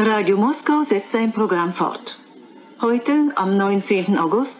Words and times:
Radio 0.00 0.36
Moskau 0.36 0.84
setzt 0.84 1.10
sein 1.10 1.32
Programm 1.32 1.74
fort. 1.74 2.20
Heute, 2.80 3.32
am 3.34 3.56
19. 3.56 4.16
August, 4.16 4.56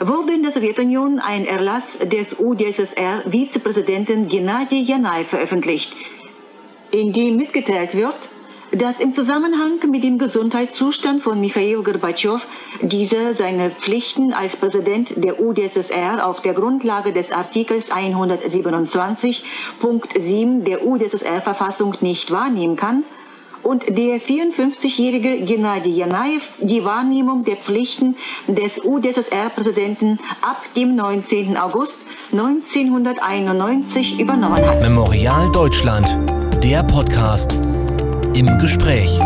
wurde 0.00 0.32
in 0.32 0.42
der 0.42 0.52
Sowjetunion 0.52 1.18
ein 1.18 1.44
Erlass 1.44 1.82
des 2.00 2.40
UdSSR-Vizepräsidenten 2.40 4.30
Gennady 4.30 4.80
Janai 4.80 5.26
veröffentlicht, 5.26 5.92
in 6.90 7.12
dem 7.12 7.36
mitgeteilt 7.36 7.94
wird, 7.94 8.16
dass 8.72 8.98
im 8.98 9.12
Zusammenhang 9.12 9.78
mit 9.90 10.04
dem 10.04 10.16
Gesundheitszustand 10.16 11.22
von 11.22 11.38
Michail 11.38 11.82
Gorbatschow 11.82 12.40
dieser 12.80 13.34
seine 13.34 13.72
Pflichten 13.72 14.32
als 14.32 14.56
Präsident 14.56 15.22
der 15.22 15.38
UdSSR 15.38 16.26
auf 16.26 16.40
der 16.40 16.54
Grundlage 16.54 17.12
des 17.12 17.30
Artikels 17.30 17.92
127.7 17.92 20.64
der 20.64 20.86
UdSSR-Verfassung 20.86 21.94
nicht 22.00 22.30
wahrnehmen 22.30 22.76
kann 22.76 23.04
und 23.68 23.86
der 23.86 24.18
54-jährige 24.18 25.44
Gennady 25.44 25.90
Janaev 25.90 26.42
die 26.58 26.82
Wahrnehmung 26.84 27.44
der 27.44 27.56
Pflichten 27.56 28.16
des 28.46 28.82
UdSSR-Präsidenten 28.82 30.18
ab 30.40 30.62
dem 30.74 30.96
19. 30.96 31.58
August 31.58 31.94
1991 32.32 34.18
übernommen 34.18 34.66
hat. 34.66 34.80
Memorial 34.80 35.52
Deutschland, 35.52 36.18
der 36.64 36.82
Podcast 36.82 37.60
im 38.34 38.56
Gespräch. 38.58 39.20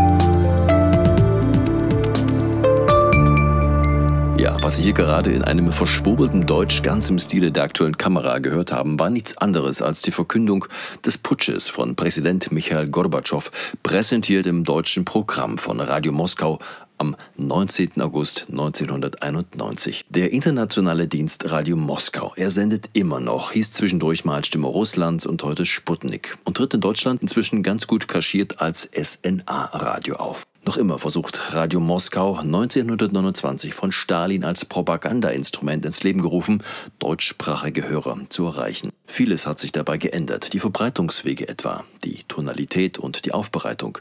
Was 4.63 4.77
Sie 4.77 4.83
hier 4.83 4.93
gerade 4.93 5.33
in 5.33 5.43
einem 5.43 5.73
verschwurbelten 5.73 6.45
Deutsch 6.45 6.83
ganz 6.83 7.09
im 7.09 7.19
Stile 7.19 7.51
der 7.51 7.63
aktuellen 7.63 7.97
Kamera 7.97 8.39
gehört 8.39 8.71
haben, 8.71 8.97
war 8.97 9.09
nichts 9.09 9.37
anderes 9.37 9.81
als 9.81 10.01
die 10.03 10.11
Verkündung 10.11 10.65
des 11.05 11.17
Putsches 11.17 11.67
von 11.67 11.95
Präsident 11.95 12.49
Michael 12.49 12.87
Gorbatschow, 12.87 13.51
präsentiert 13.83 14.45
im 14.45 14.63
deutschen 14.63 15.03
Programm 15.03 15.57
von 15.57 15.81
Radio 15.81 16.13
Moskau 16.13 16.59
am 16.97 17.17
19. 17.35 17.99
August 17.99 18.47
1991. 18.49 20.05
Der 20.07 20.31
internationale 20.31 21.09
Dienst 21.09 21.51
Radio 21.51 21.75
Moskau, 21.75 22.31
er 22.37 22.49
sendet 22.49 22.89
immer 22.93 23.19
noch, 23.19 23.51
hieß 23.51 23.73
zwischendurch 23.73 24.23
mal 24.23 24.45
Stimme 24.45 24.67
Russlands 24.67 25.25
und 25.25 25.43
heute 25.43 25.65
Sputnik 25.65 26.37
und 26.45 26.55
tritt 26.55 26.73
in 26.73 26.79
Deutschland 26.79 27.21
inzwischen 27.21 27.63
ganz 27.63 27.85
gut 27.85 28.07
kaschiert 28.07 28.61
als 28.61 28.89
SNA-Radio 28.93 30.15
auf. 30.15 30.45
Noch 30.65 30.77
immer 30.77 30.97
versucht 30.97 31.53
Radio 31.53 31.81
Moskau 31.81 32.37
1929 32.37 33.73
von 33.73 33.91
Stalin 33.91 34.45
als 34.45 34.63
Propagandainstrument 34.63 35.85
ins 35.85 36.03
Leben 36.03 36.21
gerufen, 36.21 36.63
deutschsprachige 36.99 37.89
Hörer 37.89 38.17
zu 38.29 38.45
erreichen. 38.45 38.93
Vieles 39.05 39.45
hat 39.45 39.59
sich 39.59 39.73
dabei 39.73 39.97
geändert, 39.97 40.53
die 40.53 40.59
Verbreitungswege 40.59 41.49
etwa, 41.49 41.83
die 42.05 42.23
Tonalität 42.29 42.97
und 42.97 43.25
die 43.25 43.33
Aufbereitung. 43.33 43.97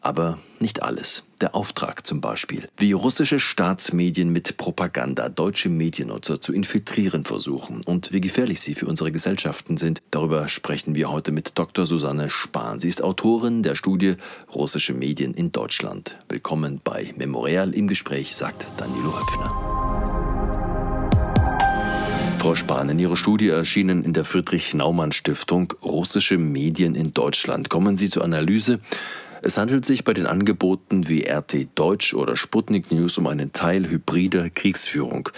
Aber 0.00 0.38
nicht 0.60 0.82
alles. 0.82 1.24
Der 1.40 1.54
Auftrag 1.54 2.06
zum 2.06 2.20
Beispiel, 2.20 2.68
wie 2.76 2.92
russische 2.92 3.40
Staatsmedien 3.40 4.30
mit 4.30 4.56
Propaganda 4.56 5.28
deutsche 5.28 5.68
Mediennutzer 5.68 6.40
zu 6.40 6.52
infiltrieren 6.52 7.24
versuchen 7.24 7.82
und 7.82 8.12
wie 8.12 8.20
gefährlich 8.20 8.60
sie 8.60 8.74
für 8.74 8.86
unsere 8.86 9.12
Gesellschaften 9.12 9.76
sind, 9.76 10.00
darüber 10.10 10.48
sprechen 10.48 10.94
wir 10.94 11.10
heute 11.10 11.32
mit 11.32 11.58
Dr. 11.58 11.84
Susanne 11.84 12.30
Spahn. 12.30 12.78
Sie 12.78 12.88
ist 12.88 13.02
Autorin 13.02 13.62
der 13.62 13.74
Studie 13.74 14.14
Russische 14.54 14.94
Medien 14.94 15.34
in 15.34 15.52
Deutschland. 15.52 16.16
Willkommen 16.28 16.80
bei 16.82 17.12
Memorial 17.16 17.74
im 17.74 17.88
Gespräch, 17.88 18.34
sagt 18.34 18.66
Danilo 18.78 19.18
Höpfner. 19.18 19.86
Frau 22.46 22.54
Spahn, 22.54 22.90
in 22.90 23.00
Ihrer 23.00 23.16
Studie 23.16 23.48
erschienen 23.48 24.04
in 24.04 24.12
der 24.12 24.24
Friedrich-Naumann-Stiftung 24.24 25.72
Russische 25.82 26.38
Medien 26.38 26.94
in 26.94 27.12
Deutschland. 27.12 27.70
Kommen 27.70 27.96
Sie 27.96 28.08
zur 28.08 28.22
Analyse, 28.22 28.78
es 29.46 29.56
handelt 29.56 29.86
sich 29.86 30.02
bei 30.02 30.12
den 30.12 30.26
Angeboten 30.26 31.08
wie 31.08 31.24
RT 31.24 31.68
Deutsch 31.76 32.14
oder 32.14 32.34
Sputnik 32.34 32.90
News 32.90 33.16
um 33.16 33.28
einen 33.28 33.52
Teil 33.52 33.88
hybrider 33.88 34.50
Kriegsführung. 34.50 35.28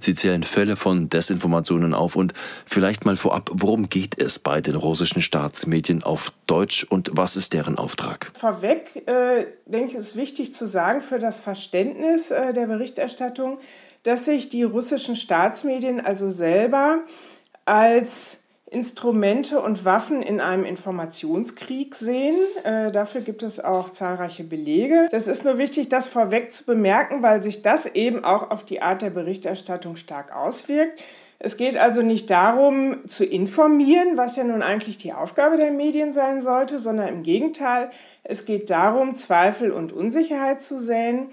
Sie 0.00 0.14
zählen 0.14 0.42
Fälle 0.42 0.74
von 0.74 1.08
Desinformationen 1.08 1.94
auf 1.94 2.16
und 2.16 2.34
vielleicht 2.66 3.04
mal 3.04 3.14
vorab, 3.14 3.50
worum 3.52 3.88
geht 3.88 4.20
es 4.20 4.40
bei 4.40 4.60
den 4.60 4.74
russischen 4.74 5.22
Staatsmedien 5.22 6.02
auf 6.02 6.32
Deutsch 6.48 6.82
und 6.82 7.12
was 7.12 7.36
ist 7.36 7.52
deren 7.52 7.78
Auftrag? 7.78 8.32
Vorweg 8.36 9.06
äh, 9.06 9.46
denke 9.66 9.90
ich, 9.90 9.94
ist 9.94 10.16
wichtig 10.16 10.52
zu 10.52 10.66
sagen 10.66 11.00
für 11.00 11.20
das 11.20 11.38
Verständnis 11.38 12.32
äh, 12.32 12.52
der 12.52 12.66
Berichterstattung, 12.66 13.60
dass 14.02 14.24
sich 14.24 14.48
die 14.48 14.64
russischen 14.64 15.14
Staatsmedien 15.14 16.00
also 16.00 16.30
selber 16.30 17.02
als 17.64 18.41
Instrumente 18.72 19.60
und 19.60 19.84
Waffen 19.84 20.22
in 20.22 20.40
einem 20.40 20.64
Informationskrieg 20.64 21.94
sehen. 21.94 22.36
Äh, 22.64 22.90
dafür 22.90 23.20
gibt 23.20 23.42
es 23.42 23.60
auch 23.60 23.90
zahlreiche 23.90 24.44
Belege. 24.44 25.08
Das 25.10 25.28
ist 25.28 25.44
nur 25.44 25.58
wichtig, 25.58 25.88
das 25.88 26.06
vorweg 26.06 26.50
zu 26.50 26.64
bemerken, 26.64 27.22
weil 27.22 27.42
sich 27.42 27.62
das 27.62 27.86
eben 27.86 28.24
auch 28.24 28.50
auf 28.50 28.64
die 28.64 28.80
Art 28.80 29.02
der 29.02 29.10
Berichterstattung 29.10 29.96
stark 29.96 30.34
auswirkt. 30.34 31.02
Es 31.44 31.56
geht 31.56 31.76
also 31.76 32.02
nicht 32.02 32.30
darum, 32.30 33.04
zu 33.08 33.24
informieren, 33.24 34.16
was 34.16 34.36
ja 34.36 34.44
nun 34.44 34.62
eigentlich 34.62 34.96
die 34.96 35.12
Aufgabe 35.12 35.56
der 35.56 35.72
Medien 35.72 36.12
sein 36.12 36.40
sollte, 36.40 36.78
sondern 36.78 37.08
im 37.08 37.24
Gegenteil, 37.24 37.90
es 38.22 38.44
geht 38.44 38.70
darum, 38.70 39.16
Zweifel 39.16 39.72
und 39.72 39.92
Unsicherheit 39.92 40.62
zu 40.62 40.78
säen 40.78 41.30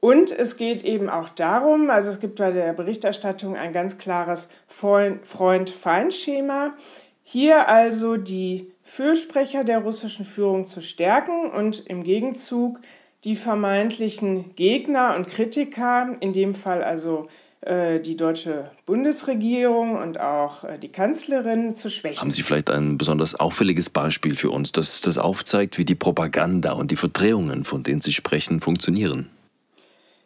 und 0.00 0.32
es 0.32 0.56
geht 0.56 0.84
eben 0.84 1.08
auch 1.08 1.28
darum, 1.28 1.90
also 1.90 2.10
es 2.10 2.18
gibt 2.20 2.34
bei 2.36 2.50
der 2.50 2.72
Berichterstattung 2.72 3.56
ein 3.56 3.72
ganz 3.72 3.98
klares 3.98 4.48
Freund-Feind-Schema, 4.66 6.74
hier 7.22 7.68
also 7.68 8.16
die 8.16 8.72
Fürsprecher 8.84 9.62
der 9.62 9.80
russischen 9.80 10.24
Führung 10.24 10.66
zu 10.66 10.80
stärken 10.80 11.50
und 11.50 11.86
im 11.86 12.02
Gegenzug 12.02 12.80
die 13.24 13.36
vermeintlichen 13.36 14.54
Gegner 14.56 15.14
und 15.16 15.28
Kritiker, 15.28 16.16
in 16.20 16.32
dem 16.32 16.54
Fall 16.54 16.82
also 16.82 17.28
äh, 17.60 18.00
die 18.00 18.16
deutsche 18.16 18.70
Bundesregierung 18.86 19.96
und 19.96 20.18
auch 20.18 20.64
äh, 20.64 20.78
die 20.78 20.88
Kanzlerin 20.88 21.74
zu 21.74 21.90
schwächen. 21.90 22.22
Haben 22.22 22.30
Sie 22.30 22.42
vielleicht 22.42 22.70
ein 22.70 22.96
besonders 22.96 23.34
auffälliges 23.34 23.90
Beispiel 23.90 24.34
für 24.34 24.50
uns, 24.50 24.72
das 24.72 25.02
das 25.02 25.18
aufzeigt, 25.18 25.76
wie 25.76 25.84
die 25.84 25.94
Propaganda 25.94 26.72
und 26.72 26.90
die 26.90 26.96
Verdrehungen, 26.96 27.64
von 27.64 27.82
denen 27.82 28.00
Sie 28.00 28.12
sprechen, 28.12 28.60
funktionieren? 28.60 29.28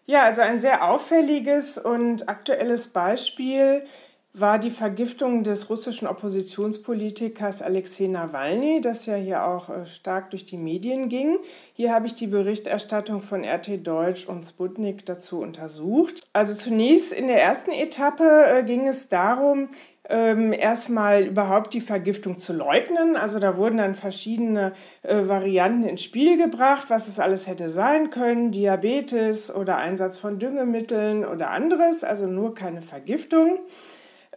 Ja, 0.06 0.24
also 0.24 0.42
ein 0.42 0.58
sehr 0.58 0.88
auffälliges 0.88 1.78
und 1.78 2.28
aktuelles 2.28 2.88
Beispiel 2.88 3.84
war 4.36 4.58
die 4.58 4.70
Vergiftung 4.70 5.44
des 5.44 5.70
russischen 5.70 6.08
Oppositionspolitikers 6.08 7.62
Alexei 7.62 8.08
Nawalny, 8.08 8.80
das 8.80 9.06
ja 9.06 9.14
hier 9.14 9.46
auch 9.46 9.70
äh, 9.70 9.86
stark 9.86 10.30
durch 10.30 10.44
die 10.44 10.56
Medien 10.56 11.08
ging. 11.08 11.38
Hier 11.72 11.94
habe 11.94 12.06
ich 12.06 12.14
die 12.14 12.26
Berichterstattung 12.26 13.20
von 13.20 13.44
RT 13.44 13.86
Deutsch 13.86 14.26
und 14.26 14.42
Sputnik 14.42 15.06
dazu 15.06 15.38
untersucht. 15.38 16.26
Also 16.32 16.52
zunächst 16.54 17.12
in 17.12 17.28
der 17.28 17.40
ersten 17.40 17.70
Etappe 17.70 18.44
äh, 18.48 18.64
ging 18.64 18.88
es 18.88 19.08
darum, 19.08 19.68
ähm, 20.08 20.52
erstmal 20.52 21.24
überhaupt 21.24 21.72
die 21.72 21.80
Vergiftung 21.80 22.38
zu 22.38 22.52
leugnen. 22.52 23.16
Also 23.16 23.38
da 23.38 23.56
wurden 23.56 23.78
dann 23.78 23.94
verschiedene 23.94 24.72
äh, 25.02 25.28
Varianten 25.28 25.84
ins 25.84 26.02
Spiel 26.02 26.36
gebracht, 26.36 26.90
was 26.90 27.08
es 27.08 27.18
alles 27.18 27.46
hätte 27.46 27.68
sein 27.68 28.10
können, 28.10 28.52
Diabetes 28.52 29.54
oder 29.54 29.76
Einsatz 29.76 30.18
von 30.18 30.38
Düngemitteln 30.38 31.24
oder 31.24 31.50
anderes, 31.50 32.04
also 32.04 32.26
nur 32.26 32.54
keine 32.54 32.82
Vergiftung. 32.82 33.60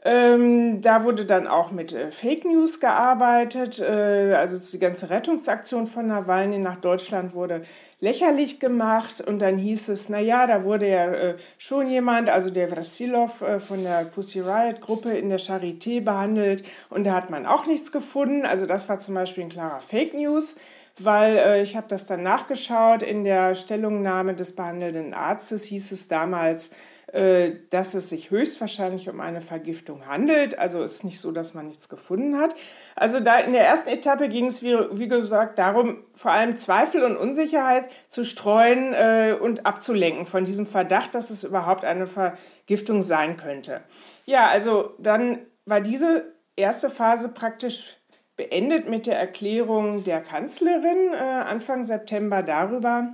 Ähm, 0.09 0.81
da 0.81 1.03
wurde 1.03 1.25
dann 1.25 1.47
auch 1.47 1.71
mit 1.71 1.91
äh, 1.91 2.11
Fake 2.11 2.45
News 2.45 2.79
gearbeitet. 2.79 3.79
Äh, 3.79 4.35
also 4.35 4.57
die 4.71 4.79
ganze 4.79 5.09
Rettungsaktion 5.09 5.85
von 5.85 6.07
Nawalny 6.07 6.59
nach 6.59 6.77
Deutschland 6.77 7.33
wurde 7.33 7.59
lächerlich 7.99 8.61
gemacht. 8.61 9.19
Und 9.19 9.39
dann 9.39 9.57
hieß 9.57 9.89
es, 9.89 10.07
na 10.07 10.21
ja, 10.21 10.47
da 10.47 10.63
wurde 10.63 10.87
ja 10.87 11.11
äh, 11.11 11.35
schon 11.57 11.89
jemand, 11.89 12.29
also 12.29 12.49
der 12.49 12.69
Vrassilov 12.71 13.41
äh, 13.41 13.59
von 13.59 13.83
der 13.83 14.05
Pussy 14.05 14.39
Riot 14.39 14.79
Gruppe 14.79 15.11
in 15.11 15.27
der 15.27 15.39
Charité 15.39 16.01
behandelt. 16.01 16.63
Und 16.89 17.03
da 17.05 17.13
hat 17.13 17.29
man 17.29 17.45
auch 17.45 17.67
nichts 17.67 17.91
gefunden. 17.91 18.45
Also 18.45 18.65
das 18.65 18.87
war 18.87 18.99
zum 18.99 19.13
Beispiel 19.13 19.43
ein 19.43 19.49
klarer 19.49 19.81
Fake 19.81 20.13
News 20.13 20.55
weil 20.99 21.37
äh, 21.37 21.61
ich 21.61 21.75
habe 21.75 21.85
das 21.87 22.07
dann 22.07 22.23
nachgeschaut. 22.23 23.03
In 23.03 23.23
der 23.23 23.53
Stellungnahme 23.53 24.33
des 24.33 24.55
behandelnden 24.55 25.13
Arztes 25.13 25.63
hieß 25.63 25.91
es 25.91 26.07
damals, 26.07 26.71
dass 27.13 27.93
es 27.93 28.09
sich 28.09 28.31
höchstwahrscheinlich 28.31 29.09
um 29.09 29.21
eine 29.21 29.39
Vergiftung 29.39 30.05
handelt. 30.05 30.59
Also 30.59 30.83
ist 30.83 31.05
nicht 31.05 31.21
so, 31.21 31.31
dass 31.31 31.53
man 31.53 31.67
nichts 31.67 31.87
gefunden 31.87 32.37
hat. 32.37 32.53
Also 32.95 33.21
da 33.21 33.37
in 33.37 33.53
der 33.53 33.65
ersten 33.65 33.89
Etappe 33.89 34.27
ging 34.27 34.45
es, 34.45 34.61
wie, 34.61 34.75
wie 34.91 35.07
gesagt, 35.07 35.57
darum, 35.57 36.03
vor 36.13 36.31
allem 36.31 36.57
Zweifel 36.57 37.03
und 37.03 37.15
Unsicherheit 37.15 37.89
zu 38.09 38.25
streuen 38.25 38.93
äh, 38.93 39.37
und 39.39 39.65
abzulenken 39.65 40.25
von 40.25 40.43
diesem 40.43 40.67
Verdacht, 40.67 41.15
dass 41.15 41.29
es 41.29 41.45
überhaupt 41.45 41.85
eine 41.85 42.07
Vergiftung 42.07 43.01
sein 43.01 43.37
könnte. 43.37 43.81
Ja, 44.25 44.47
also 44.47 44.93
dann 44.99 45.39
war 45.65 45.79
diese 45.79 46.33
erste 46.57 46.89
Phase 46.89 47.29
praktisch 47.29 47.97
beendet 48.35 48.89
mit 48.89 49.05
der 49.05 49.17
Erklärung 49.17 50.03
der 50.03 50.21
Kanzlerin 50.21 51.13
äh, 51.13 51.17
Anfang 51.17 51.83
September 51.83 52.43
darüber, 52.43 53.11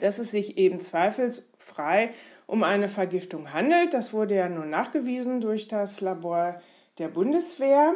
dass 0.00 0.18
es 0.18 0.30
sich 0.30 0.58
eben 0.58 0.78
zweifelsfrei 0.78 2.10
um 2.46 2.62
eine 2.62 2.88
Vergiftung 2.88 3.52
handelt. 3.52 3.94
Das 3.94 4.12
wurde 4.12 4.36
ja 4.36 4.48
nun 4.48 4.70
nachgewiesen 4.70 5.40
durch 5.40 5.68
das 5.68 6.00
Labor 6.00 6.60
der 6.98 7.08
Bundeswehr. 7.08 7.94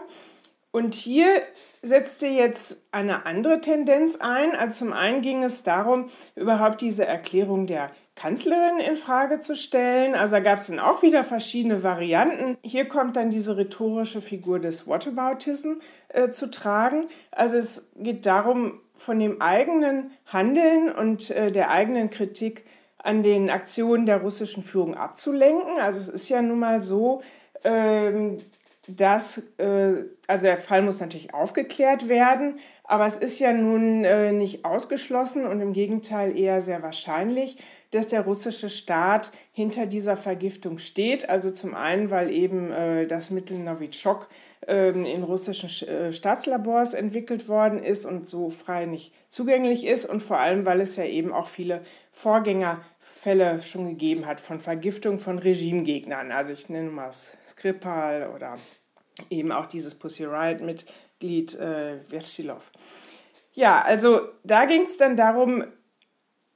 Und 0.73 0.94
hier 0.94 1.29
setzte 1.82 2.26
jetzt 2.26 2.85
eine 2.93 3.26
andere 3.26 3.61
Tendenz 3.61 4.17
ein. 4.17 4.55
Also 4.55 4.85
zum 4.85 4.93
einen 4.93 5.20
ging 5.20 5.43
es 5.43 5.64
darum, 5.64 6.06
überhaupt 6.37 6.81
diese 6.81 7.05
Erklärung 7.05 7.67
der 7.67 7.91
Kanzlerin 8.14 8.79
in 8.79 8.94
Frage 8.97 9.41
zu 9.41 9.56
stellen. 9.56 10.14
Also 10.14 10.37
da 10.37 10.41
gab 10.41 10.58
es 10.58 10.69
dann 10.69 10.79
auch 10.79 11.03
wieder 11.03 11.25
verschiedene 11.25 11.82
Varianten. 11.82 12.56
Hier 12.62 12.87
kommt 12.87 13.17
dann 13.17 13.31
diese 13.31 13.56
rhetorische 13.56 14.20
Figur 14.20 14.61
des 14.61 14.87
Whataboutism 14.87 15.81
äh, 16.08 16.31
zu 16.31 16.50
tragen. 16.50 17.06
Also 17.32 17.56
es 17.56 17.91
geht 17.96 18.26
darum, 18.26 18.81
von 18.96 19.19
dem 19.19 19.41
eigenen 19.41 20.11
Handeln 20.26 20.93
und 20.93 21.31
äh, 21.31 21.50
der 21.50 21.70
eigenen 21.70 22.11
Kritik 22.11 22.64
an 23.02 23.23
den 23.23 23.50
Aktionen 23.50 24.06
der 24.06 24.19
russischen 24.19 24.62
Führung 24.62 24.94
abzulenken. 24.94 25.79
Also 25.79 26.00
es 26.00 26.08
ist 26.08 26.29
ja 26.29 26.43
nun 26.43 26.58
mal 26.58 26.81
so, 26.81 27.23
ähm, 27.64 28.38
dass, 28.88 29.43
äh, 29.58 30.05
also 30.26 30.43
der 30.43 30.56
Fall 30.56 30.82
muss 30.82 31.00
natürlich 31.00 31.35
aufgeklärt 31.35 32.08
werden, 32.08 32.56
aber 32.85 33.06
es 33.06 33.17
ist 33.17 33.38
ja 33.38 33.52
nun 33.52 34.05
äh, 34.05 34.32
nicht 34.32 34.64
ausgeschlossen 34.64 35.47
und 35.47 35.61
im 35.61 35.73
Gegenteil 35.73 36.37
eher 36.37 36.61
sehr 36.61 36.82
wahrscheinlich, 36.82 37.58
dass 37.91 38.08
der 38.08 38.23
russische 38.23 38.70
Staat 38.70 39.32
hinter 39.53 39.87
dieser 39.87 40.17
Vergiftung 40.17 40.79
steht. 40.79 41.29
Also 41.29 41.50
zum 41.50 41.75
einen, 41.75 42.11
weil 42.11 42.31
eben 42.31 42.70
äh, 42.70 43.06
das 43.06 43.31
Mittel 43.31 43.58
Novichok 43.58 44.29
in 44.70 45.22
russischen 45.22 45.69
Staatslabors 46.12 46.94
entwickelt 46.94 47.49
worden 47.49 47.82
ist 47.82 48.05
und 48.05 48.28
so 48.28 48.50
frei 48.50 48.87
nicht 48.87 49.12
zugänglich 49.28 49.87
ist 49.87 50.05
und 50.05 50.22
vor 50.22 50.38
allem, 50.38 50.64
weil 50.64 50.81
es 50.81 50.96
ja 50.96 51.05
eben 51.05 51.32
auch 51.32 51.49
viele 51.49 51.82
Vorgängerfälle 52.12 53.62
schon 53.62 53.88
gegeben 53.88 54.26
hat 54.26 54.40
von 54.40 54.61
Vergiftung 54.61 55.19
von 55.19 55.38
Regimegegnern. 55.38 56.31
Also 56.31 56.52
ich 56.52 56.69
nenne 56.69 56.90
mal 56.90 57.11
Skripal 57.12 58.31
oder 58.34 58.56
eben 59.28 59.52
auch 59.52 59.67
dieses 59.67 59.94
Pussy 59.94 60.25
Riot-Mitglied 60.25 61.55
äh, 61.58 61.99
Versilov. 62.05 62.70
Ja, 63.52 63.82
also 63.82 64.20
da 64.44 64.64
ging 64.64 64.82
es 64.82 64.96
dann 64.96 65.17
darum, 65.17 65.64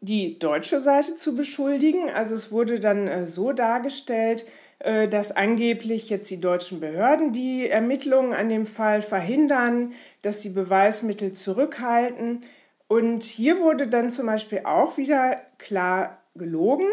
die 0.00 0.38
deutsche 0.38 0.78
Seite 0.78 1.14
zu 1.14 1.34
beschuldigen. 1.34 2.10
Also 2.10 2.34
es 2.34 2.52
wurde 2.52 2.78
dann 2.78 3.08
äh, 3.08 3.26
so 3.26 3.52
dargestellt, 3.52 4.44
äh, 4.44 4.63
dass 4.80 5.32
angeblich 5.32 6.10
jetzt 6.10 6.28
die 6.30 6.40
deutschen 6.40 6.80
Behörden 6.80 7.32
die 7.32 7.70
Ermittlungen 7.70 8.34
an 8.34 8.48
dem 8.48 8.66
Fall 8.66 9.00
verhindern, 9.00 9.92
dass 10.20 10.42
sie 10.42 10.50
Beweismittel 10.50 11.32
zurückhalten. 11.32 12.42
Und 12.86 13.22
hier 13.22 13.60
wurde 13.60 13.86
dann 13.88 14.10
zum 14.10 14.26
Beispiel 14.26 14.62
auch 14.64 14.98
wieder 14.98 15.40
klar 15.56 16.22
gelogen 16.34 16.88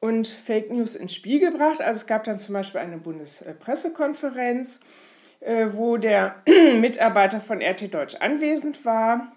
und 0.00 0.26
Fake 0.26 0.70
News 0.70 0.94
ins 0.94 1.14
Spiel 1.14 1.40
gebracht. 1.40 1.82
Also 1.82 1.98
es 1.98 2.06
gab 2.06 2.24
dann 2.24 2.38
zum 2.38 2.54
Beispiel 2.54 2.80
eine 2.80 2.98
Bundespressekonferenz 2.98 4.80
äh, 5.44 5.68
wo 5.72 5.96
der 5.96 6.36
Mitarbeiter 6.80 7.40
von 7.40 7.62
RT 7.62 7.92
Deutsch 7.92 8.16
anwesend 8.16 8.84
war 8.84 9.32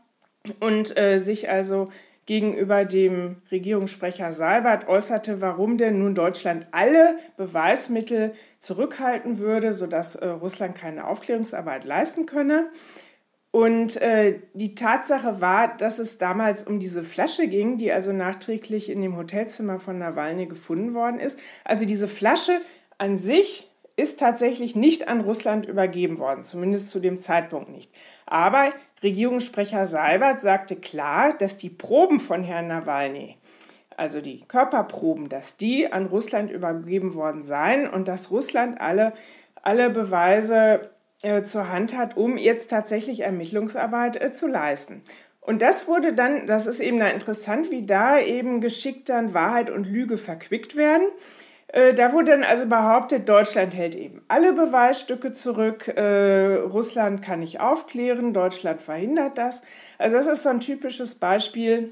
und 0.60 0.98
äh, 0.98 1.20
sich 1.20 1.50
also 1.50 1.90
gegenüber 2.28 2.86
dem 2.86 3.38
Regierungssprecher 3.52 4.32
Seibert 4.32 4.88
äußerte, 4.88 5.42
warum 5.42 5.78
denn 5.78 5.98
nun 5.98 6.14
Deutschland 6.14 6.68
alle 6.72 7.18
Beweismittel 7.38 8.34
zurückhalten 8.60 9.40
würde, 9.40 9.74
sodass 9.74 10.16
äh, 10.16 10.28
Russland 10.28 10.76
keine 10.76 11.08
Aufklärungsarbeit 11.08 11.86
leisten 11.86 12.28
könne. 12.28 12.70
Und 13.52 14.00
äh, 14.02 14.42
die 14.54 14.76
Tatsache 14.76 15.40
war, 15.42 15.76
dass 15.78 16.00
es 16.00 16.18
damals 16.18 16.64
um 16.64 16.80
diese 16.80 17.04
Flasche 17.04 17.48
ging, 17.48 17.78
die 17.78 17.92
also 17.92 18.12
nachträglich 18.12 18.90
in 18.90 19.02
dem 19.02 19.16
Hotelzimmer 19.16 19.80
von 19.80 19.98
Nawalny 19.98 20.48
gefunden 20.48 20.94
worden 20.94 21.20
ist. 21.20 21.40
Also 21.64 21.86
diese 21.86 22.10
Flasche 22.10 22.60
an 22.98 23.18
sich 23.18 23.67
ist 23.98 24.20
tatsächlich 24.20 24.76
nicht 24.76 25.10
an 25.10 25.22
Russland 25.22 25.66
übergeben 25.66 26.20
worden, 26.20 26.44
zumindest 26.44 26.90
zu 26.90 27.00
dem 27.00 27.18
Zeitpunkt 27.18 27.70
nicht. 27.70 27.92
Aber 28.28 28.70
Regierungssprecher 29.04 29.86
Seibert 29.86 30.40
sagte 30.40 30.76
klar, 30.76 31.34
dass 31.36 31.58
die 31.58 31.72
Proben 31.72 32.20
von 32.20 32.44
Herrn 32.44 32.68
Nawalny, 32.68 33.38
also 33.98 34.22
die 34.22 34.42
Körperproben, 34.42 35.30
dass 35.30 35.58
die 35.58 35.92
an 35.92 36.06
Russland 36.06 36.52
übergeben 36.52 37.16
worden 37.16 37.42
seien 37.42 37.90
und 37.90 38.08
dass 38.08 38.30
Russland 38.30 38.80
alle, 38.80 39.14
alle 39.64 39.90
Beweise 39.90 40.92
äh, 41.24 41.42
zur 41.42 41.70
Hand 41.70 41.98
hat, 41.98 42.16
um 42.16 42.38
jetzt 42.38 42.70
tatsächlich 42.70 43.22
Ermittlungsarbeit 43.22 44.22
äh, 44.22 44.32
zu 44.32 44.46
leisten. 44.46 45.02
Und 45.42 45.64
das 45.64 45.88
wurde 45.88 46.14
dann, 46.14 46.46
das 46.46 46.68
ist 46.68 46.82
eben 46.82 47.00
da 47.00 47.08
interessant, 47.08 47.72
wie 47.72 47.84
da 47.84 48.20
eben 48.20 48.62
geschickt 48.62 49.10
dann 49.10 49.34
Wahrheit 49.34 49.72
und 49.72 49.88
Lüge 49.88 50.20
verquickt 50.20 50.76
werden. 50.76 51.08
Äh, 51.70 51.94
da 51.94 52.14
wurde 52.14 52.32
dann 52.32 52.44
also 52.44 52.68
behauptet, 52.68 53.28
Deutschland 53.28 53.76
hält 53.76 53.96
eben 53.96 54.22
alle 54.28 54.54
Beweisstücke 54.54 55.32
zurück, 55.32 55.88
äh, 55.90 56.56
Russland 56.56 57.22
kann 57.22 57.42
nicht 57.42 57.60
aufklären, 57.60 58.34
Deutschland 58.34 58.82
verhindert 58.82 59.38
das. 59.38 59.64
Also 59.98 60.16
das 60.16 60.28
ist 60.28 60.44
so 60.44 60.50
ein 60.50 60.62
typisches 60.62 61.16
Beispiel 61.16 61.92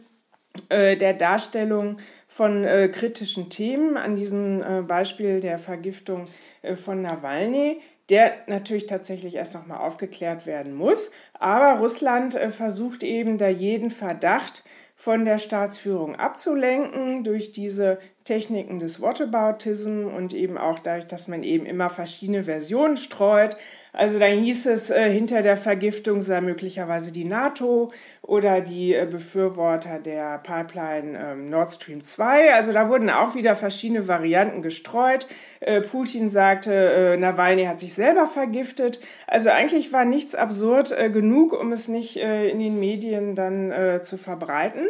äh, 0.70 0.96
der 0.96 1.14
Darstellung 1.14 1.98
von 2.28 2.64
äh, 2.66 2.90
kritischen 2.90 3.50
Themen 3.50 3.98
an 3.98 4.16
diesem 4.16 4.62
äh, 4.62 4.82
Beispiel 4.82 5.40
der 5.40 5.60
Vergiftung 5.60 6.26
äh, 6.62 6.76
von 6.76 7.02
Nawalny, 7.02 7.80
der 8.10 8.34
natürlich 8.48 8.86
tatsächlich 8.88 9.36
erst 9.36 9.54
nochmal 9.54 9.80
aufgeklärt 9.80 10.46
werden 10.46 10.74
muss. 10.74 11.12
Aber 11.34 11.80
Russland 11.80 12.34
versucht 12.34 13.04
eben 13.04 13.38
da 13.38 13.48
jeden 13.48 13.90
Verdacht 13.90 14.64
von 15.06 15.24
der 15.24 15.38
Staatsführung 15.38 16.16
abzulenken 16.16 17.24
durch 17.24 17.52
diese 17.52 18.00
Techniken 18.24 18.80
des 18.80 19.02
Whataboutism 19.02 20.08
und 20.08 20.34
eben 20.34 20.58
auch 20.58 20.80
dadurch, 20.80 21.06
dass 21.06 21.28
man 21.28 21.44
eben 21.44 21.68
immer 21.68 21.92
verschiedene 21.92 22.46
Versionen 22.46 22.98
streut. 22.98 23.56
Also 23.98 24.20
dann 24.20 24.38
hieß 24.40 24.66
es, 24.66 24.90
äh, 24.90 25.10
hinter 25.10 25.42
der 25.42 25.56
Vergiftung 25.56 26.20
sei 26.20 26.42
möglicherweise 26.42 27.14
die 27.14 27.24
NATO 27.24 27.92
oder 28.22 28.60
die 28.60 28.94
äh, 28.94 29.08
Befürworter 29.10 30.00
der 30.00 30.38
Pipeline 30.40 31.18
ähm, 31.18 31.50
Nord 31.50 31.72
Stream 31.72 32.02
2. 32.02 32.54
Also 32.54 32.74
da 32.74 32.90
wurden 32.90 33.10
auch 33.10 33.36
wieder 33.36 33.56
verschiedene 33.56 34.10
Varianten 34.10 34.62
gestreut. 34.62 35.28
Äh, 35.62 35.80
Putin 35.80 36.28
sagte, 36.28 36.74
äh, 36.74 37.18
Nawalny 37.18 37.66
hat 37.66 37.80
sich 37.80 37.94
selber 37.94 38.28
vergiftet. 38.28 39.00
Also 39.28 39.50
eigentlich 39.50 39.94
war 39.94 40.04
nichts 40.04 40.36
absurd 40.36 40.92
äh, 40.92 41.10
genug, 41.10 41.58
um 41.58 41.72
es 41.72 41.88
nicht 41.88 42.18
äh, 42.18 42.50
in 42.50 42.60
den 42.60 42.80
Medien 42.80 43.34
dann 43.36 43.56
zu 44.02 44.18
verbreiten. 44.18 44.88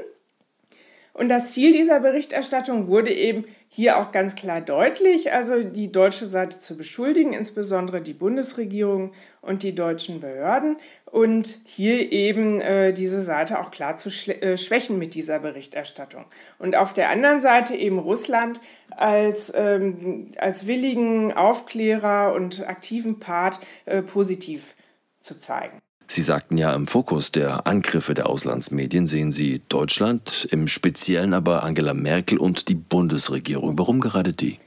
Und 1.13 1.30
das 1.30 1.52
Ziel 1.52 1.72
dieser 1.72 2.02
Berichterstattung 2.02 2.88
wurde 2.88 3.12
eben 3.13 3.46
hier 3.75 3.98
auch 4.00 4.13
ganz 4.13 4.36
klar 4.36 4.62
deutlich, 4.62 5.33
also 5.33 5.62
die 5.62 5.92
deutsche 5.92 6.27
Seite 6.27 6.60
zu 6.60 6.77
beschuldigen, 6.77 7.33
insbesondere 7.33 8.01
die 8.01 8.13
Bundesregierung 8.13 9.12
und 9.42 9.63
die 9.63 9.75
deutschen 9.75 10.22
Behörden 10.22 10.77
und 11.12 11.60
hier 11.66 12.13
eben 12.13 12.62
äh, 12.62 12.94
diese 12.94 13.22
Seite 13.22 13.60
auch 13.60 13.72
klar 13.72 13.98
zu 13.98 14.07
äh, 14.30 14.56
schwächen 14.56 14.98
mit 14.98 15.13
dieser 15.13 15.39
Berichterstattung. 15.39 16.24
Und 16.57 16.77
auf 16.77 16.94
der 16.94 17.10
anderen 17.10 17.42
Seite 17.42 17.75
eben 17.75 18.00
Russland 18.00 18.61
als, 18.92 19.52
ähm, 19.54 20.31
als 20.38 20.68
willigen 20.68 21.33
Aufklärer 21.33 22.33
und 22.33 22.66
aktiven 22.66 23.19
Part 23.19 23.59
äh, 23.83 24.02
positiv 24.02 24.73
zu 25.19 25.38
zeigen. 25.38 25.81
Sie 26.07 26.21
sagten 26.21 26.57
ja, 26.57 26.74
im 26.74 26.88
Fokus 26.88 27.31
der 27.31 27.66
Angriffe 27.66 28.14
der 28.14 28.30
Auslandsmedien 28.30 29.07
sehen 29.07 29.31
Sie 29.31 29.62
Deutschland, 29.69 30.47
im 30.52 30.68
Speziellen 30.68 31.33
aber 31.33 31.64
Angela 31.64 31.94
Merkel 31.94 32.38
und 32.38 32.68
die 32.68 32.76
Bundesregierung. 32.76 33.78
Warum 33.80 34.02
gerade 34.02 34.33
die? 34.33 34.59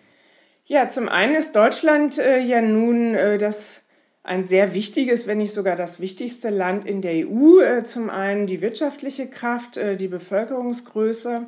Ja, 0.64 0.88
zum 0.88 1.08
einen 1.08 1.34
ist 1.34 1.54
Deutschland 1.54 2.18
äh, 2.18 2.40
ja 2.40 2.60
nun 2.60 3.14
äh, 3.14 3.38
das 3.38 3.82
ein 4.22 4.42
sehr 4.42 4.74
wichtiges, 4.74 5.26
wenn 5.26 5.38
nicht 5.38 5.54
sogar 5.54 5.76
das 5.76 6.00
wichtigste 6.00 6.50
Land 6.50 6.84
in 6.84 7.00
der 7.00 7.26
EU. 7.26 7.60
Äh, 7.60 7.84
zum 7.84 8.10
einen 8.10 8.46
die 8.46 8.60
wirtschaftliche 8.60 9.28
Kraft, 9.28 9.76
äh, 9.76 9.96
die 9.96 10.08
Bevölkerungsgröße. 10.08 11.46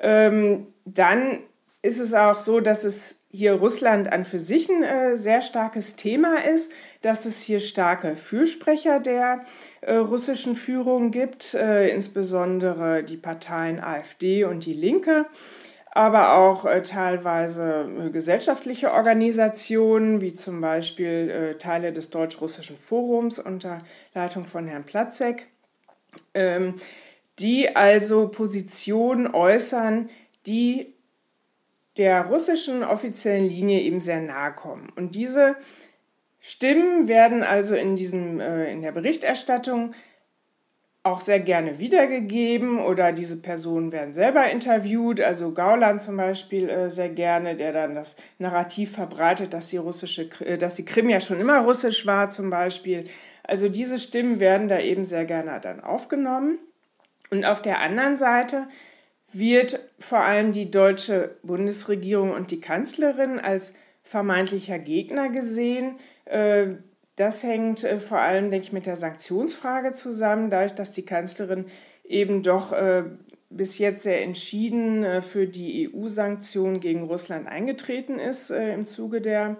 Ähm, 0.00 0.66
dann 0.84 1.38
ist 1.82 1.98
es 1.98 2.14
auch 2.14 2.36
so, 2.36 2.60
dass 2.60 2.84
es 2.84 3.24
hier 3.30 3.54
Russland 3.54 4.12
an 4.12 4.24
für 4.24 4.38
sich 4.38 4.68
ein 4.68 4.82
äh, 4.82 5.16
sehr 5.16 5.42
starkes 5.42 5.96
Thema 5.96 6.36
ist 6.36 6.72
dass 7.02 7.26
es 7.26 7.40
hier 7.40 7.60
starke 7.60 8.16
Fürsprecher 8.16 9.00
der 9.00 9.44
äh, 9.80 9.94
russischen 9.94 10.54
Führung 10.54 11.10
gibt, 11.10 11.54
äh, 11.54 11.88
insbesondere 11.88 13.02
die 13.02 13.16
Parteien 13.16 13.80
AfD 13.80 14.44
und 14.44 14.64
die 14.64 14.72
Linke 14.72 15.26
aber 15.94 16.38
auch 16.38 16.64
äh, 16.64 16.80
teilweise 16.80 17.84
äh, 17.84 18.10
gesellschaftliche 18.10 18.92
Organisationen, 18.92 20.22
wie 20.22 20.32
zum 20.32 20.62
Beispiel 20.62 21.28
äh, 21.28 21.58
Teile 21.58 21.92
des 21.92 22.08
Deutsch-Russischen 22.08 22.78
Forums 22.78 23.38
unter 23.38 23.76
Leitung 24.14 24.46
von 24.46 24.66
Herrn 24.66 24.84
Platzek, 24.84 25.48
ähm, 26.32 26.76
die 27.38 27.76
also 27.76 28.28
Positionen 28.28 29.34
äußern, 29.34 30.08
die 30.46 30.94
der 31.96 32.26
russischen 32.26 32.82
offiziellen 32.82 33.48
Linie 33.48 33.80
eben 33.80 34.00
sehr 34.00 34.20
nahe 34.20 34.52
kommen. 34.52 34.90
Und 34.96 35.14
diese 35.14 35.56
Stimmen 36.40 37.06
werden 37.08 37.42
also 37.42 37.74
in, 37.74 37.96
diesem, 37.96 38.40
äh, 38.40 38.70
in 38.72 38.82
der 38.82 38.92
Berichterstattung 38.92 39.94
auch 41.04 41.20
sehr 41.20 41.40
gerne 41.40 41.80
wiedergegeben 41.80 42.78
oder 42.78 43.12
diese 43.12 43.40
Personen 43.42 43.90
werden 43.90 44.12
selber 44.12 44.48
interviewt, 44.50 45.20
also 45.20 45.52
Gauland 45.52 46.00
zum 46.00 46.16
Beispiel 46.16 46.68
äh, 46.68 46.90
sehr 46.90 47.08
gerne, 47.08 47.56
der 47.56 47.72
dann 47.72 47.96
das 47.96 48.16
Narrativ 48.38 48.92
verbreitet, 48.92 49.52
dass 49.52 49.68
die, 49.68 49.78
russische, 49.78 50.30
äh, 50.40 50.58
dass 50.58 50.74
die 50.74 50.84
Krim 50.84 51.08
ja 51.08 51.18
schon 51.18 51.40
immer 51.40 51.60
russisch 51.62 52.06
war 52.06 52.30
zum 52.30 52.50
Beispiel. 52.50 53.04
Also 53.42 53.68
diese 53.68 53.98
Stimmen 53.98 54.38
werden 54.38 54.68
da 54.68 54.78
eben 54.78 55.04
sehr 55.04 55.24
gerne 55.24 55.60
dann 55.60 55.80
aufgenommen. 55.80 56.58
Und 57.30 57.44
auf 57.44 57.62
der 57.62 57.80
anderen 57.80 58.16
Seite 58.16 58.68
wird 59.32 59.80
vor 59.98 60.20
allem 60.20 60.52
die 60.52 60.70
deutsche 60.70 61.36
Bundesregierung 61.42 62.32
und 62.32 62.50
die 62.50 62.60
Kanzlerin 62.60 63.38
als 63.38 63.72
vermeintlicher 64.02 64.78
Gegner 64.78 65.30
gesehen. 65.30 65.96
Äh, 66.26 66.74
das 67.16 67.42
hängt 67.42 67.84
äh, 67.84 67.98
vor 67.98 68.20
allem, 68.20 68.50
denke 68.50 68.66
ich, 68.66 68.72
mit 68.72 68.86
der 68.86 68.96
Sanktionsfrage 68.96 69.92
zusammen, 69.92 70.50
dadurch, 70.50 70.74
dass 70.74 70.92
die 70.92 71.04
Kanzlerin 71.04 71.66
eben 72.04 72.42
doch 72.42 72.72
äh, 72.72 73.04
bis 73.48 73.78
jetzt 73.78 74.02
sehr 74.02 74.22
entschieden 74.22 75.20
für 75.20 75.46
die 75.46 75.90
EU-Sanktionen 75.94 76.80
gegen 76.80 77.02
Russland 77.02 77.46
eingetreten 77.46 78.18
ist 78.18 78.48
im 78.48 78.86
Zuge 78.86 79.20
der 79.20 79.58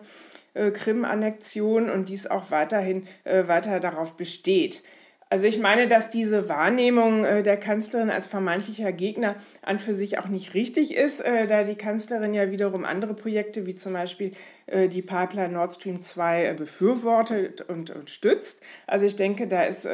Krim-Annexion 0.55 1.91
und 1.91 2.09
dies 2.09 2.26
auch 2.26 2.50
weiterhin 2.50 3.05
weiter 3.25 3.81
darauf 3.81 4.14
besteht. 4.17 4.83
Also 5.32 5.46
ich 5.46 5.58
meine, 5.58 5.88
dass 5.88 6.10
diese 6.10 6.50
Wahrnehmung 6.50 7.24
äh, 7.24 7.42
der 7.42 7.56
Kanzlerin 7.56 8.10
als 8.10 8.26
vermeintlicher 8.26 8.92
Gegner 8.92 9.34
an 9.62 9.78
für 9.78 9.94
sich 9.94 10.18
auch 10.18 10.28
nicht 10.28 10.52
richtig 10.52 10.94
ist, 10.94 11.22
äh, 11.22 11.46
da 11.46 11.64
die 11.64 11.74
Kanzlerin 11.74 12.34
ja 12.34 12.50
wiederum 12.50 12.84
andere 12.84 13.14
Projekte 13.14 13.64
wie 13.64 13.74
zum 13.74 13.94
Beispiel 13.94 14.32
äh, 14.66 14.90
die 14.90 15.00
Pipeline 15.00 15.54
Nord 15.54 15.72
Stream 15.72 16.02
2 16.02 16.52
befürwortet 16.52 17.62
und, 17.62 17.88
und 17.88 18.10
stützt. 18.10 18.60
Also 18.86 19.06
ich 19.06 19.16
denke, 19.16 19.48
da 19.48 19.62
ist 19.62 19.88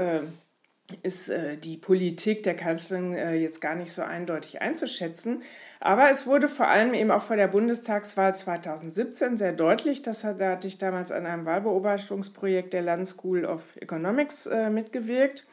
ist 1.02 1.30
die 1.64 1.76
Politik 1.76 2.42
der 2.44 2.56
Kanzlerin 2.56 3.12
jetzt 3.12 3.60
gar 3.60 3.74
nicht 3.74 3.92
so 3.92 4.02
eindeutig 4.02 4.62
einzuschätzen. 4.62 5.42
Aber 5.80 6.10
es 6.10 6.26
wurde 6.26 6.48
vor 6.48 6.66
allem 6.66 6.92
eben 6.92 7.10
auch 7.10 7.22
vor 7.22 7.36
der 7.36 7.48
Bundestagswahl 7.48 8.34
2017 8.34 9.38
sehr 9.38 9.52
deutlich, 9.52 10.02
das 10.02 10.24
hat, 10.24 10.40
da 10.40 10.52
hatte 10.52 10.66
ich 10.66 10.78
damals 10.78 11.12
an 11.12 11.24
einem 11.24 11.44
Wahlbeobachtungsprojekt 11.44 12.72
der 12.72 12.82
Land 12.82 13.06
School 13.06 13.44
of 13.44 13.76
Economics 13.76 14.46
äh, 14.46 14.70
mitgewirkt, 14.70 15.46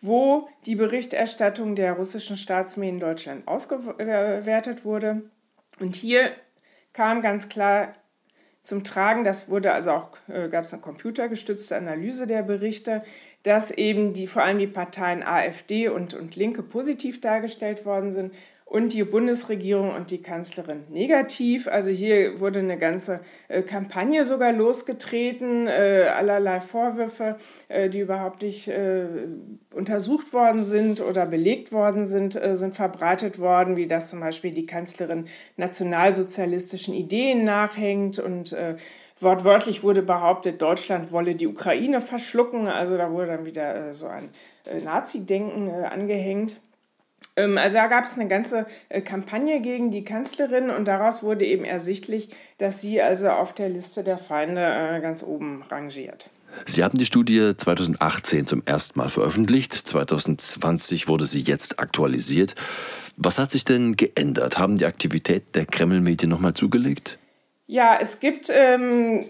wo 0.00 0.48
die 0.64 0.76
Berichterstattung 0.76 1.74
der 1.74 1.94
russischen 1.94 2.38
Staatsmedien 2.38 2.96
in 2.96 3.00
Deutschland 3.00 3.46
ausgewertet 3.46 4.84
wurde. 4.84 5.22
Und 5.80 5.94
hier 5.94 6.30
kam 6.94 7.20
ganz 7.20 7.50
klar 7.50 7.92
zum 8.66 8.82
Tragen, 8.82 9.22
das 9.22 9.48
wurde 9.48 9.72
also 9.72 9.92
auch, 9.92 10.10
äh, 10.28 10.48
gab 10.48 10.64
es 10.64 10.72
eine 10.72 10.82
computergestützte 10.82 11.76
Analyse 11.76 12.26
der 12.26 12.42
Berichte, 12.42 13.02
dass 13.44 13.70
eben 13.70 14.12
die, 14.12 14.26
vor 14.26 14.42
allem 14.42 14.58
die 14.58 14.66
Parteien 14.66 15.22
AfD 15.22 15.88
und, 15.88 16.14
und 16.14 16.34
Linke 16.34 16.64
positiv 16.64 17.20
dargestellt 17.20 17.86
worden 17.86 18.10
sind, 18.10 18.34
und 18.68 18.92
die 18.92 19.04
Bundesregierung 19.04 19.94
und 19.94 20.10
die 20.10 20.20
Kanzlerin 20.20 20.82
negativ. 20.90 21.68
Also 21.68 21.90
hier 21.90 22.40
wurde 22.40 22.58
eine 22.58 22.76
ganze 22.76 23.20
äh, 23.46 23.62
Kampagne 23.62 24.24
sogar 24.24 24.52
losgetreten, 24.52 25.68
äh, 25.68 26.10
allerlei 26.14 26.60
Vorwürfe, 26.60 27.36
äh, 27.68 27.88
die 27.88 28.00
überhaupt 28.00 28.42
nicht 28.42 28.68
untersucht 29.72 30.32
worden 30.32 30.64
sind 30.64 31.00
oder 31.00 31.26
belegt 31.26 31.70
worden 31.70 32.06
sind, 32.06 32.38
sind 32.52 32.74
verbreitet 32.74 33.38
worden, 33.38 33.76
wie 33.76 33.86
dass 33.86 34.10
zum 34.10 34.20
Beispiel 34.20 34.50
die 34.50 34.66
Kanzlerin 34.66 35.26
nationalsozialistischen 35.56 36.94
Ideen 36.94 37.44
nachhängt 37.44 38.18
und 38.18 38.54
Wortwörtlich 39.18 39.82
wurde 39.82 40.02
behauptet, 40.02 40.60
Deutschland 40.60 41.10
wolle 41.10 41.34
die 41.34 41.46
Ukraine 41.46 42.02
verschlucken. 42.02 42.66
Also 42.66 42.98
da 42.98 43.10
wurde 43.10 43.28
dann 43.28 43.46
wieder 43.46 43.94
so 43.94 44.06
ein 44.06 44.28
Nazi-Denken 44.84 45.70
angehängt. 45.70 46.60
Ähm, 47.36 47.58
also 47.58 47.76
da 47.76 47.86
gab 47.86 48.04
es 48.04 48.14
eine 48.14 48.28
ganze 48.28 48.66
äh, 48.88 49.00
Kampagne 49.00 49.60
gegen 49.60 49.90
die 49.90 50.04
Kanzlerin 50.04 50.70
und 50.70 50.86
daraus 50.86 51.22
wurde 51.22 51.44
eben 51.44 51.64
ersichtlich, 51.64 52.30
dass 52.58 52.80
sie 52.80 53.00
also 53.00 53.28
auf 53.28 53.52
der 53.52 53.68
Liste 53.68 54.02
der 54.02 54.18
Feinde 54.18 54.62
äh, 54.62 55.00
ganz 55.00 55.22
oben 55.22 55.62
rangiert. 55.70 56.30
Sie 56.64 56.82
haben 56.82 56.96
die 56.96 57.04
Studie 57.04 57.52
2018 57.56 58.46
zum 58.46 58.62
ersten 58.64 58.98
Mal 58.98 59.10
veröffentlicht. 59.10 59.74
2020 59.74 61.06
wurde 61.06 61.26
sie 61.26 61.40
jetzt 61.40 61.78
aktualisiert. 61.78 62.54
Was 63.18 63.38
hat 63.38 63.50
sich 63.50 63.64
denn 63.64 63.96
geändert? 63.96 64.58
Haben 64.58 64.78
die 64.78 64.86
Aktivität 64.86 65.54
der 65.54 65.66
Kreml-Medien 65.66 66.30
nochmal 66.30 66.54
zugelegt? 66.54 67.18
Ja, 67.66 67.98
es 68.00 68.20
gibt 68.20 68.50
ähm, 68.50 69.26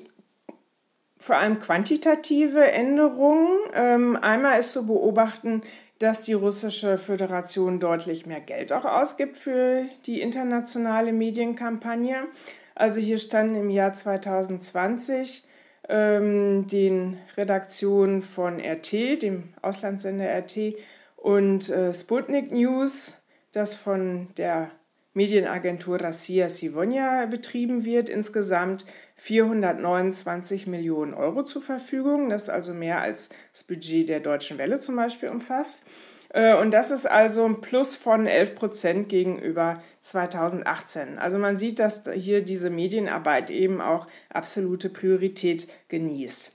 vor 1.19 1.37
allem 1.37 1.59
quantitative 1.59 2.71
Änderungen. 2.71 3.49
Ähm, 3.75 4.17
einmal 4.17 4.59
ist 4.59 4.73
zu 4.73 4.87
beobachten, 4.87 5.63
dass 5.99 6.23
die 6.23 6.35
russische 6.35 6.99
Föderation 6.99 7.81
deutlich 7.81 8.26
mehr 8.26 8.41
Geld 8.41 8.73
auch 8.73 8.85
ausgibt 8.85 9.38
für 9.38 9.85
die 10.07 10.21
internationale 10.21 11.12
Medienkampagne. 11.12 12.26
Also 12.75 13.00
hier 13.00 13.19
standen 13.19 13.55
im 13.55 13.71
Jahr 13.71 13.93
2020 13.93 15.45
ähm, 15.88 16.67
den 16.67 17.17
Redaktionen 17.37 18.23
von 18.23 18.61
RT, 18.61 19.23
dem 19.23 19.55
Auslandssender 19.62 20.26
RT, 20.38 20.75
und 21.17 21.69
äh, 21.71 21.93
Sputnik 21.93 22.53
News, 22.53 23.17
das 23.53 23.75
von 23.75 24.29
der 24.37 24.71
Medienagentur 25.15 25.99
Rassia 25.99 26.49
Sivonia 26.50 27.25
betrieben 27.25 27.87
wird, 27.87 28.11
insgesamt 28.11 28.85
429 29.16 30.66
Millionen 30.66 31.14
Euro 31.14 31.42
zur 31.42 31.62
Verfügung. 31.62 32.28
Das 32.28 32.44
ist 32.44 32.50
also 32.50 32.75
mehr 32.75 33.00
als 33.00 33.30
das 33.52 33.64
Budget 33.64 34.08
der 34.08 34.20
Deutschen 34.20 34.58
Welle 34.58 34.78
zum 34.78 34.96
Beispiel 34.96 35.28
umfasst. 35.30 35.85
Äh, 36.30 36.56
und 36.56 36.73
das 36.73 36.90
ist 36.90 37.06
also 37.06 37.44
ein 37.44 37.61
Plus 37.61 37.94
von 37.94 38.26
11 38.26 38.54
Prozent 38.54 39.08
gegenüber 39.08 39.80
2018. 40.00 41.18
Also 41.18 41.38
man 41.38 41.56
sieht, 41.56 41.78
dass 41.78 42.02
hier 42.14 42.42
diese 42.42 42.70
Medienarbeit 42.70 43.50
eben 43.50 43.80
auch 43.80 44.06
absolute 44.32 44.90
Priorität 44.90 45.68
genießt. 45.88 46.52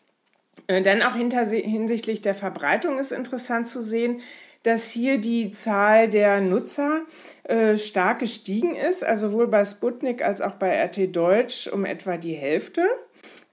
Äh, 0.67 0.81
dann 0.81 1.01
auch 1.01 1.15
hinsichtlich 1.15 2.21
der 2.21 2.35
Verbreitung 2.35 2.99
ist 2.99 3.11
interessant 3.11 3.67
zu 3.67 3.81
sehen, 3.81 4.21
dass 4.63 4.87
hier 4.89 5.17
die 5.17 5.51
Zahl 5.51 6.09
der 6.09 6.41
Nutzer 6.41 7.01
äh, 7.43 7.77
stark 7.77 8.19
gestiegen 8.19 8.75
ist, 8.75 9.03
also 9.03 9.29
sowohl 9.29 9.47
bei 9.47 9.63
Sputnik 9.63 10.23
als 10.23 10.41
auch 10.41 10.53
bei 10.53 10.83
RT 10.85 11.15
Deutsch 11.15 11.67
um 11.67 11.85
etwa 11.85 12.17
die 12.17 12.33
Hälfte. 12.33 12.83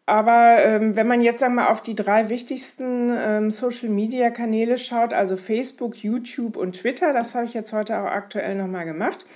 Aber 0.09 0.57
ähm, 0.65 0.97
wenn 0.97 1.07
man 1.07 1.21
jetzt 1.21 1.43
einmal 1.43 1.71
auf 1.71 1.83
die 1.83 1.95
drei 1.95 2.31
wichtigsten 2.31 3.11
ähm, 3.13 3.51
Social-Media-Kanäle 3.51 4.79
schaut, 4.79 5.13
also 5.13 5.37
Facebook, 5.37 5.97
YouTube 5.97 6.57
und 6.57 6.77
Twitter, 6.81 7.13
das 7.13 7.35
habe 7.35 7.45
ich 7.45 7.53
jetzt 7.53 7.75
heute 7.75 7.99
auch 7.99 8.07
aktuell 8.07 8.55
nochmal 8.55 8.87
gemacht, 8.87 9.27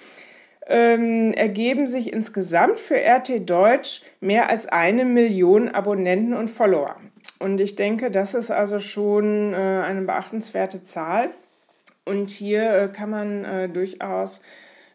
ähm, 0.68 1.32
ergeben 1.34 1.86
sich 1.86 2.10
insgesamt 2.10 2.78
für 2.78 2.96
RT 2.96 3.48
Deutsch 3.50 4.02
mehr 4.20 4.48
als 4.48 4.66
eine 4.66 5.04
Million 5.04 5.68
Abonnenten 5.68 6.32
und 6.32 6.48
Follower. 6.48 6.96
Und 7.38 7.60
ich 7.60 7.76
denke, 7.76 8.10
das 8.10 8.32
ist 8.32 8.50
also 8.50 8.78
schon 8.78 9.52
äh, 9.52 9.56
eine 9.56 10.02
beachtenswerte 10.02 10.82
Zahl. 10.82 11.30
Und 12.04 12.30
hier 12.30 12.74
äh, 12.74 12.88
kann 12.88 13.10
man 13.10 13.44
äh, 13.44 13.68
durchaus 13.68 14.40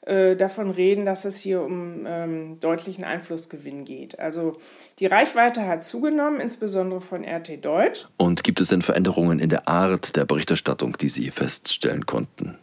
äh, 0.07 0.35
davon 0.35 0.71
reden, 0.71 1.05
dass 1.05 1.25
es 1.25 1.37
hier 1.37 1.61
um 1.61 2.05
ähm, 2.05 2.59
deutlichen 2.59 3.03
Einflussgewinn 3.03 3.85
geht. 3.85 4.19
Also 4.19 4.53
die 4.99 5.05
Reichweite 5.05 5.67
hat 5.67 5.83
zugenommen, 5.83 6.39
insbesondere 6.39 7.01
von 7.01 7.25
RT 7.25 7.63
Deutsch. 7.63 8.05
Und 8.17 8.43
gibt 8.43 8.61
es 8.61 8.69
denn 8.69 8.81
Veränderungen 8.81 9.39
in 9.39 9.49
der 9.49 9.67
Art 9.67 10.15
der 10.15 10.25
Berichterstattung, 10.25 10.97
die 10.97 11.09
Sie 11.09 11.29
feststellen 11.31 12.05
konnten? 12.05 12.57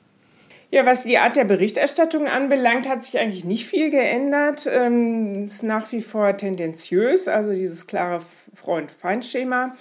Ja, 0.70 0.84
was 0.86 1.04
die 1.04 1.18
Art 1.18 1.36
der 1.36 1.44
Berichterstattung 1.44 2.26
anbelangt, 2.26 2.88
hat 2.88 3.02
sich 3.02 3.18
eigentlich 3.18 3.44
nicht 3.44 3.66
viel 3.66 3.90
geändert. 3.90 4.66
Ähm, 4.66 5.42
es 5.44 5.54
ist 5.54 5.62
nach 5.62 5.92
wie 5.92 6.00
vor 6.00 6.36
tendenziös, 6.36 7.28
also 7.28 7.52
dieses 7.52 7.86
klare 7.86 8.20
Freund-Feind-Schema. 8.54 9.76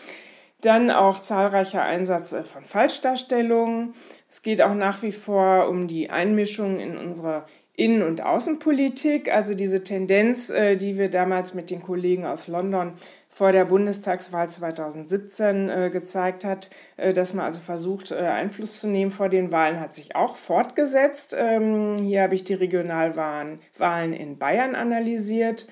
Dann 0.64 0.92
auch 0.92 1.20
zahlreicher 1.20 1.84
Einsatz 1.84 2.32
äh, 2.32 2.46
von 2.46 2.64
Falschdarstellungen. 2.64 3.94
Es 4.30 4.42
geht 4.42 4.62
auch 4.62 4.74
nach 4.74 5.04
wie 5.04 5.12
vor 5.12 5.68
um 5.68 5.90
die 5.90 6.10
Einmischung 6.10 6.80
in 6.80 6.98
unsere 6.98 7.44
Innen- 7.76 8.04
und 8.04 8.22
Außenpolitik, 8.24 9.34
also 9.34 9.56
diese 9.56 9.84
Tendenz, 9.84 10.50
äh, 10.50 10.78
die 10.78 10.98
wir 10.98 11.10
damals 11.10 11.54
mit 11.54 11.70
den 11.70 11.82
Kollegen 11.82 12.26
aus 12.26 12.48
London 12.48 12.94
vor 13.28 13.52
der 13.52 13.66
Bundestagswahl 13.66 14.50
2017 14.50 15.70
äh, 15.70 15.90
gezeigt 15.92 16.46
hat, 16.46 16.70
äh, 16.96 17.12
dass 17.12 17.34
man 17.34 17.46
also 17.46 17.60
versucht, 17.60 18.14
Einfluss 18.14 18.80
zu 18.80 18.88
nehmen 18.88 19.12
vor 19.12 19.28
den 19.28 19.52
Wahlen, 19.52 19.82
hat 19.82 19.92
sich 19.92 20.16
auch 20.16 20.38
fortgesetzt. 20.38 21.36
Ähm, 21.38 21.98
hier 21.98 22.22
habe 22.22 22.36
ich 22.36 22.46
die 22.46 22.54
Regionalwahlen 22.54 23.60
in 24.14 24.38
Bayern 24.38 24.76
analysiert 24.76 25.68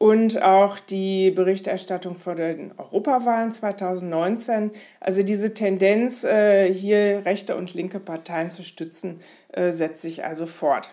und 0.00 0.40
auch 0.40 0.78
die 0.78 1.30
Berichterstattung 1.30 2.14
vor 2.14 2.34
den 2.34 2.72
Europawahlen 2.78 3.52
2019. 3.52 4.70
Also 4.98 5.22
diese 5.22 5.52
Tendenz, 5.52 6.24
äh, 6.24 6.72
hier 6.72 7.26
rechte 7.26 7.54
und 7.54 7.74
linke 7.74 8.00
Parteien 8.00 8.50
zu 8.50 8.64
stützen, 8.64 9.20
äh, 9.52 9.70
setzt 9.70 10.00
sich 10.00 10.24
also 10.24 10.46
fort. 10.46 10.88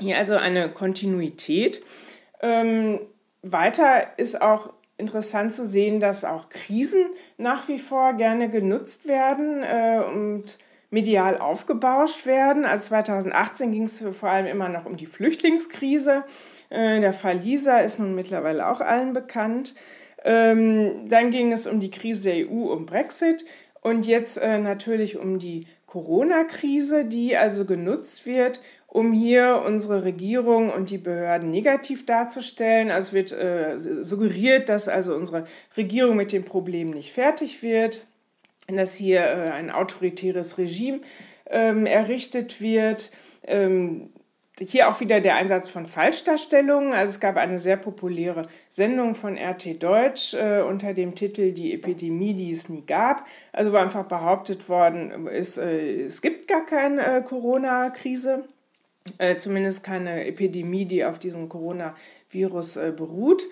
Hier 0.00 0.16
also 0.16 0.34
eine 0.36 0.70
Kontinuität. 0.70 1.84
Ähm, 2.40 3.00
weiter 3.42 4.06
ist 4.16 4.40
auch 4.40 4.72
interessant 4.96 5.52
zu 5.52 5.66
sehen, 5.66 6.00
dass 6.00 6.24
auch 6.24 6.48
Krisen 6.48 7.04
nach 7.36 7.68
wie 7.68 7.78
vor 7.78 8.14
gerne 8.14 8.48
genutzt 8.48 9.06
werden 9.06 9.62
äh, 9.62 10.02
und 10.10 10.58
medial 10.90 11.38
aufgebauscht 11.38 12.26
werden. 12.26 12.64
Also 12.64 12.88
2018 12.88 13.72
ging 13.72 13.84
es 13.84 14.02
vor 14.12 14.30
allem 14.30 14.46
immer 14.46 14.68
noch 14.68 14.86
um 14.86 14.96
die 14.96 15.06
Flüchtlingskrise. 15.06 16.24
Äh, 16.70 17.00
der 17.00 17.12
Fall 17.12 17.38
Lisa 17.38 17.78
ist 17.78 17.98
nun 17.98 18.14
mittlerweile 18.14 18.68
auch 18.68 18.80
allen 18.80 19.12
bekannt. 19.12 19.74
Ähm, 20.24 21.08
dann 21.08 21.30
ging 21.30 21.52
es 21.52 21.66
um 21.66 21.80
die 21.80 21.90
Krise 21.90 22.30
der 22.30 22.48
EU, 22.48 22.72
um 22.72 22.86
Brexit 22.86 23.44
und 23.82 24.06
jetzt 24.06 24.38
äh, 24.38 24.58
natürlich 24.58 25.18
um 25.18 25.38
die 25.38 25.66
Corona-Krise, 25.86 27.04
die 27.04 27.36
also 27.36 27.64
genutzt 27.64 28.26
wird, 28.26 28.60
um 28.86 29.12
hier 29.12 29.62
unsere 29.64 30.04
Regierung 30.04 30.70
und 30.70 30.90
die 30.90 30.98
Behörden 30.98 31.50
negativ 31.50 32.04
darzustellen. 32.04 32.90
Also 32.90 33.12
wird 33.12 33.32
äh, 33.32 33.78
suggeriert, 33.78 34.68
dass 34.68 34.88
also 34.88 35.14
unsere 35.14 35.44
Regierung 35.76 36.16
mit 36.16 36.32
dem 36.32 36.44
Problem 36.44 36.88
nicht 36.88 37.12
fertig 37.12 37.62
wird, 37.62 38.06
dass 38.76 38.94
hier 38.94 39.20
äh, 39.20 39.50
ein 39.50 39.70
autoritäres 39.70 40.58
Regime 40.58 41.00
ähm, 41.50 41.86
errichtet 41.86 42.60
wird. 42.60 43.10
Ähm, 43.46 44.10
hier 44.60 44.88
auch 44.88 44.98
wieder 45.00 45.20
der 45.20 45.36
Einsatz 45.36 45.68
von 45.68 45.86
Falschdarstellungen. 45.86 46.92
Also 46.92 47.12
es 47.12 47.20
gab 47.20 47.36
eine 47.36 47.58
sehr 47.58 47.76
populäre 47.76 48.42
Sendung 48.68 49.14
von 49.14 49.38
RT 49.38 49.82
Deutsch 49.82 50.34
äh, 50.34 50.62
unter 50.62 50.94
dem 50.94 51.14
Titel 51.14 51.52
Die 51.52 51.72
Epidemie, 51.72 52.34
die 52.34 52.50
es 52.50 52.68
nie 52.68 52.84
gab. 52.84 53.24
Also 53.52 53.72
wo 53.72 53.76
einfach 53.76 54.04
behauptet 54.04 54.68
worden 54.68 55.26
ist, 55.28 55.58
äh, 55.58 56.02
es 56.02 56.20
gibt 56.20 56.48
gar 56.48 56.66
keine 56.66 57.18
äh, 57.18 57.22
Corona-Krise, 57.22 58.44
äh, 59.18 59.36
zumindest 59.36 59.84
keine 59.84 60.26
Epidemie, 60.26 60.84
die 60.84 61.04
auf 61.04 61.18
diesem 61.18 61.48
Coronavirus 61.48 62.76
äh, 62.76 62.92
beruht. 62.94 63.44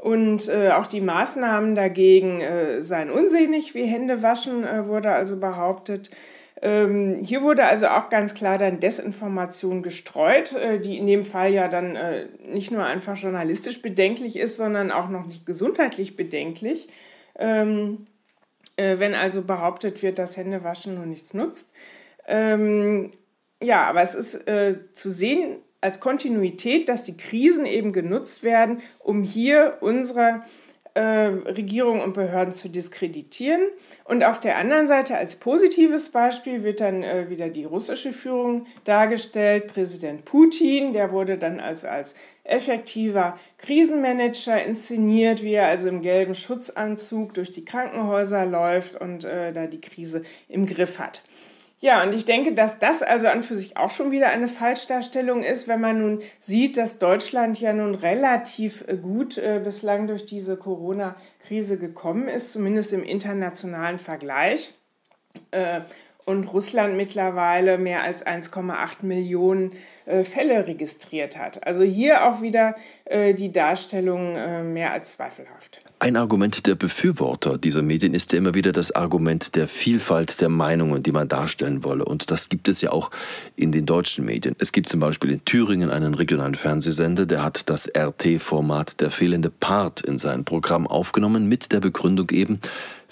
Und 0.00 0.48
äh, 0.48 0.70
auch 0.70 0.86
die 0.86 1.02
Maßnahmen 1.02 1.74
dagegen 1.74 2.40
seien 2.78 3.10
unsinnig, 3.10 3.74
wie 3.74 3.84
Hände 3.84 4.22
waschen, 4.22 4.62
wurde 4.86 5.10
also 5.10 5.38
behauptet. 5.38 6.10
Ähm, 6.62 7.16
hier 7.16 7.42
wurde 7.42 7.64
also 7.64 7.86
auch 7.86 8.10
ganz 8.10 8.34
klar 8.34 8.58
dann 8.58 8.80
Desinformation 8.80 9.82
gestreut, 9.82 10.52
äh, 10.52 10.78
die 10.78 10.98
in 10.98 11.06
dem 11.06 11.24
Fall 11.24 11.52
ja 11.52 11.68
dann 11.68 11.96
äh, 11.96 12.26
nicht 12.46 12.70
nur 12.70 12.84
einfach 12.84 13.16
journalistisch 13.16 13.80
bedenklich 13.80 14.38
ist, 14.38 14.56
sondern 14.58 14.90
auch 14.90 15.08
noch 15.08 15.24
nicht 15.24 15.46
gesundheitlich 15.46 16.16
bedenklich. 16.16 16.88
Ähm, 17.38 18.04
äh, 18.76 18.98
wenn 18.98 19.14
also 19.14 19.42
behauptet 19.42 20.02
wird, 20.02 20.18
dass 20.18 20.36
Händewaschen 20.36 20.94
nur 20.94 21.06
nichts 21.06 21.32
nutzt. 21.32 21.70
Ähm, 22.26 23.10
ja, 23.62 23.84
aber 23.84 24.02
es 24.02 24.14
ist 24.14 24.46
äh, 24.46 24.74
zu 24.92 25.10
sehen 25.10 25.56
als 25.80 26.00
Kontinuität, 26.00 26.88
dass 26.88 27.04
die 27.04 27.16
Krisen 27.16 27.66
eben 27.66 27.92
genutzt 27.92 28.42
werden, 28.42 28.80
um 28.98 29.22
hier 29.22 29.78
unsere 29.80 30.42
äh, 30.94 31.00
Regierung 31.00 32.00
und 32.00 32.14
Behörden 32.14 32.52
zu 32.52 32.68
diskreditieren. 32.68 33.62
Und 34.04 34.24
auf 34.24 34.40
der 34.40 34.58
anderen 34.58 34.86
Seite 34.86 35.16
als 35.16 35.36
positives 35.36 36.10
Beispiel 36.10 36.62
wird 36.62 36.80
dann 36.80 37.02
äh, 37.02 37.30
wieder 37.30 37.48
die 37.48 37.64
russische 37.64 38.12
Führung 38.12 38.66
dargestellt. 38.84 39.68
Präsident 39.68 40.24
Putin, 40.24 40.92
der 40.92 41.12
wurde 41.12 41.38
dann 41.38 41.60
also 41.60 41.86
als 41.86 42.14
effektiver 42.44 43.38
Krisenmanager 43.58 44.62
inszeniert, 44.64 45.42
wie 45.42 45.54
er 45.54 45.68
also 45.68 45.88
im 45.88 46.02
gelben 46.02 46.34
Schutzanzug 46.34 47.34
durch 47.34 47.52
die 47.52 47.64
Krankenhäuser 47.64 48.44
läuft 48.46 49.00
und 49.00 49.24
äh, 49.24 49.52
da 49.52 49.66
die 49.66 49.80
Krise 49.80 50.22
im 50.48 50.66
Griff 50.66 50.98
hat. 50.98 51.22
Ja, 51.82 52.02
und 52.02 52.14
ich 52.14 52.26
denke, 52.26 52.52
dass 52.52 52.78
das 52.78 53.02
also 53.02 53.26
an 53.26 53.42
für 53.42 53.54
sich 53.54 53.78
auch 53.78 53.90
schon 53.90 54.10
wieder 54.10 54.28
eine 54.28 54.48
Falschdarstellung 54.48 55.42
ist, 55.42 55.66
wenn 55.66 55.80
man 55.80 55.98
nun 55.98 56.18
sieht, 56.38 56.76
dass 56.76 56.98
Deutschland 56.98 57.58
ja 57.58 57.72
nun 57.72 57.94
relativ 57.94 58.84
äh, 58.86 58.98
gut 58.98 59.38
äh, 59.38 59.62
bislang 59.64 60.06
durch 60.06 60.26
diese 60.26 60.58
Corona-Krise 60.58 61.78
gekommen 61.78 62.28
ist, 62.28 62.52
zumindest 62.52 62.92
im 62.92 63.02
internationalen 63.02 63.98
Vergleich. 63.98 64.74
Äh, 65.52 65.80
und 66.26 66.44
Russland 66.52 66.96
mittlerweile 66.96 67.78
mehr 67.78 68.02
als 68.02 68.24
1,8 68.24 69.04
Millionen 69.04 69.72
äh, 70.06 70.24
Fälle 70.24 70.66
registriert 70.66 71.38
hat. 71.38 71.66
Also 71.66 71.82
hier 71.82 72.24
auch 72.24 72.42
wieder 72.42 72.74
äh, 73.04 73.34
die 73.34 73.52
Darstellung 73.52 74.36
äh, 74.36 74.62
mehr 74.62 74.92
als 74.92 75.12
zweifelhaft. 75.12 75.82
Ein 76.02 76.16
Argument 76.16 76.66
der 76.66 76.74
Befürworter 76.74 77.58
dieser 77.58 77.82
Medien 77.82 78.14
ist 78.14 78.32
ja 78.32 78.38
immer 78.38 78.54
wieder 78.54 78.72
das 78.72 78.90
Argument 78.92 79.54
der 79.54 79.68
Vielfalt 79.68 80.40
der 80.40 80.48
Meinungen, 80.48 81.02
die 81.02 81.12
man 81.12 81.28
darstellen 81.28 81.84
wolle. 81.84 82.04
Und 82.06 82.30
das 82.30 82.48
gibt 82.48 82.68
es 82.68 82.80
ja 82.80 82.90
auch 82.90 83.10
in 83.54 83.70
den 83.70 83.84
deutschen 83.84 84.24
Medien. 84.24 84.56
Es 84.58 84.72
gibt 84.72 84.88
zum 84.88 84.98
Beispiel 84.98 85.30
in 85.30 85.44
Thüringen 85.44 85.90
einen 85.90 86.14
regionalen 86.14 86.54
Fernsehsender, 86.54 87.26
der 87.26 87.44
hat 87.44 87.68
das 87.68 87.86
RT-Format 87.94 89.00
Der 89.00 89.10
fehlende 89.10 89.50
Part 89.50 90.00
in 90.00 90.18
sein 90.18 90.44
Programm 90.44 90.86
aufgenommen 90.86 91.48
mit 91.48 91.70
der 91.70 91.80
Begründung 91.80 92.30
eben, 92.30 92.60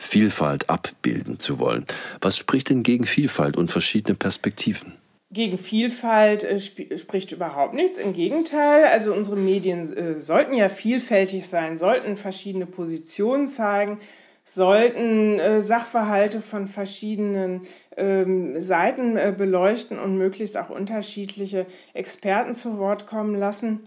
Vielfalt 0.01 0.71
abbilden 0.71 1.41
zu 1.41 1.59
wollen. 1.59 1.85
Was 2.21 2.39
spricht 2.39 2.71
denn 2.71 2.85
gegen 2.85 3.05
Vielfalt 3.05 3.57
und 3.57 3.69
verschiedene 3.69 4.15
Perspektiven? 4.15 4.95
Gegen 5.31 5.59
Vielfalt 5.59 6.45
äh, 6.45 6.57
sp 6.57 6.89
spricht 6.97 7.33
überhaupt 7.33 7.75
nichts. 7.75 7.99
Im 7.99 8.15
Gegenteil, 8.15 8.87
also 8.87 9.13
unsere 9.13 9.37
Medien 9.37 9.81
äh, 9.93 10.15
sollten 10.19 10.55
ja 10.55 10.71
vielfältig 10.71 11.47
sein, 11.47 11.77
sollten 11.77 12.17
verschiedene 12.17 12.65
Positionen 12.65 13.47
zeigen, 13.49 13.99
sollten 14.45 15.39
äh, 15.39 15.61
Sachverhalte 15.61 16.41
von 16.41 16.69
verschiedenen 16.69 17.63
ähm, 17.97 18.59
Seiten 18.59 19.17
äh, 19.19 19.35
beleuchten 19.37 19.99
und 19.99 20.17
möglichst 20.17 20.57
auch 20.57 20.71
unterschiedliche 20.71 21.67
Experten 21.93 22.55
zu 22.55 22.79
Wort 22.79 23.07
kommen 23.07 23.35
lassen. 23.35 23.81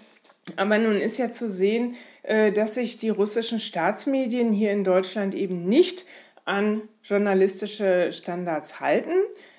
Aber 0.55 0.77
nun 0.77 0.95
ist 0.95 1.17
ja 1.17 1.31
zu 1.31 1.49
sehen, 1.49 1.95
äh, 2.23 2.51
dass 2.51 2.75
sich 2.75 2.97
die 2.97 3.09
russischen 3.09 3.59
Staatsmedien 3.59 4.51
hier 4.51 4.71
in 4.71 4.83
Deutschland 4.83 5.35
eben 5.35 5.63
nicht 5.63 6.05
an 6.45 6.81
journalistische 7.03 8.11
Standards 8.11 8.79
halten. 8.79 9.13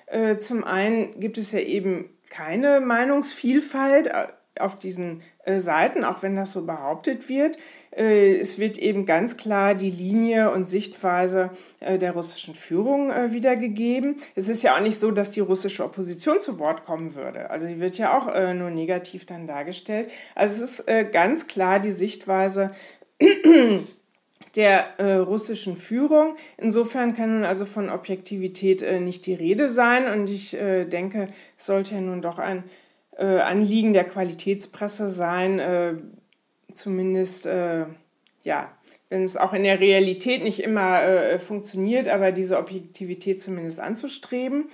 Äh, 0.07 0.37
zum 0.37 0.63
einen 0.63 1.19
gibt 1.19 1.37
es 1.37 1.51
ja 1.51 1.59
eben 1.59 2.09
keine 2.29 2.81
Meinungsvielfalt 2.81 4.07
äh, 4.07 4.27
auf 4.59 4.77
diesen 4.77 5.21
äh, 5.45 5.59
Seiten, 5.59 6.03
auch 6.03 6.21
wenn 6.23 6.35
das 6.35 6.51
so 6.51 6.65
behauptet 6.65 7.29
wird. 7.29 7.57
Es 7.95 8.57
wird 8.57 8.79
eben 8.79 9.05
ganz 9.05 9.37
klar 9.37 9.75
die 9.75 9.91
Linie 9.91 10.49
und 10.51 10.65
Sichtweise 10.65 11.51
der 11.79 12.13
russischen 12.13 12.55
Führung 12.55 13.09
wiedergegeben. 13.09 14.15
Es 14.33 14.49
ist 14.49 14.63
ja 14.63 14.75
auch 14.75 14.81
nicht 14.81 14.97
so, 14.97 15.11
dass 15.11 15.29
die 15.29 15.41
russische 15.41 15.83
Opposition 15.83 16.39
zu 16.39 16.57
Wort 16.57 16.85
kommen 16.85 17.13
würde. 17.13 17.51
Also 17.51 17.67
die 17.67 17.79
wird 17.79 17.99
ja 17.99 18.17
auch 18.17 18.25
nur 18.55 18.71
negativ 18.71 19.27
dann 19.27 19.45
dargestellt. 19.45 20.11
Also 20.33 20.63
es 20.63 20.79
ist 20.79 21.11
ganz 21.11 21.45
klar 21.45 21.79
die 21.79 21.91
Sichtweise 21.91 22.71
der 24.55 24.99
äh, 24.99 25.15
russischen 25.15 25.77
Führung. 25.77 26.35
Insofern 26.57 27.13
kann 27.15 27.33
nun 27.33 27.45
also 27.45 27.65
von 27.65 27.89
Objektivität 27.89 28.81
äh, 28.81 28.99
nicht 28.99 29.25
die 29.25 29.33
Rede 29.33 29.67
sein. 29.67 30.07
Und 30.07 30.29
ich 30.29 30.53
äh, 30.53 30.85
denke, 30.85 31.27
es 31.57 31.65
sollte 31.65 31.95
ja 31.95 32.01
nun 32.01 32.21
doch 32.21 32.37
ein 32.37 32.63
äh, 33.17 33.39
Anliegen 33.39 33.93
der 33.93 34.05
Qualitätspresse 34.05 35.09
sein, 35.09 35.59
äh, 35.59 35.95
zumindest, 36.73 37.45
äh, 37.45 37.85
ja, 38.43 38.71
wenn 39.09 39.23
es 39.23 39.37
auch 39.37 39.53
in 39.53 39.63
der 39.63 39.79
Realität 39.79 40.43
nicht 40.43 40.63
immer 40.63 41.37
funktioniert, 41.37 42.07
aber 42.07 42.31
diese 42.31 42.57
Objektivität 42.57 43.39
zumindest 43.39 43.79
anzustreben. 43.79 44.65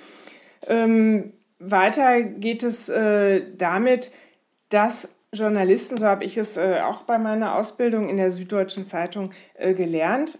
Ähm, 0.67 1.33
weiter 1.59 2.23
geht 2.23 2.63
es 2.63 2.89
damit, 3.57 4.11
dass 4.69 5.19
Journalisten, 5.33 5.97
so 5.97 6.07
habe 6.07 6.23
ich 6.23 6.37
es 6.37 6.57
äh, 6.57 6.79
auch 6.83 7.03
bei 7.03 7.17
meiner 7.17 7.55
Ausbildung 7.55 8.09
in 8.09 8.17
der 8.17 8.31
Süddeutschen 8.31 8.85
Zeitung 8.85 9.31
äh, 9.55 9.73
gelernt, 9.73 10.35
äh, 10.35 10.39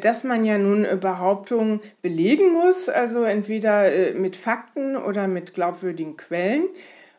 dass 0.00 0.24
man 0.24 0.44
ja 0.44 0.58
nun 0.58 0.84
äh, 0.84 0.96
Behauptungen 1.00 1.80
belegen 2.02 2.52
muss, 2.52 2.88
also 2.88 3.22
entweder 3.22 3.92
äh, 3.92 4.14
mit 4.14 4.36
Fakten 4.36 4.96
oder 4.96 5.28
mit 5.28 5.54
glaubwürdigen 5.54 6.16
Quellen. 6.16 6.64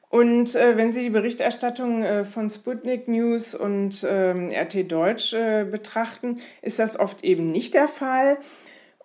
Und 0.10 0.56
äh, 0.56 0.76
wenn 0.76 0.92
Sie 0.92 1.04
die 1.04 1.10
Berichterstattung 1.10 2.04
von 2.26 2.50
Sputnik 2.50 3.08
News 3.08 3.56
und 3.56 4.06
ähm, 4.10 4.50
RT 4.54 4.92
Deutsch 4.92 5.32
betrachten, 5.32 6.40
ist 6.62 6.80
das 6.80 7.00
oft 7.00 7.24
eben 7.24 7.50
nicht 7.50 7.74
der 7.74 7.88
Fall. 7.88 8.38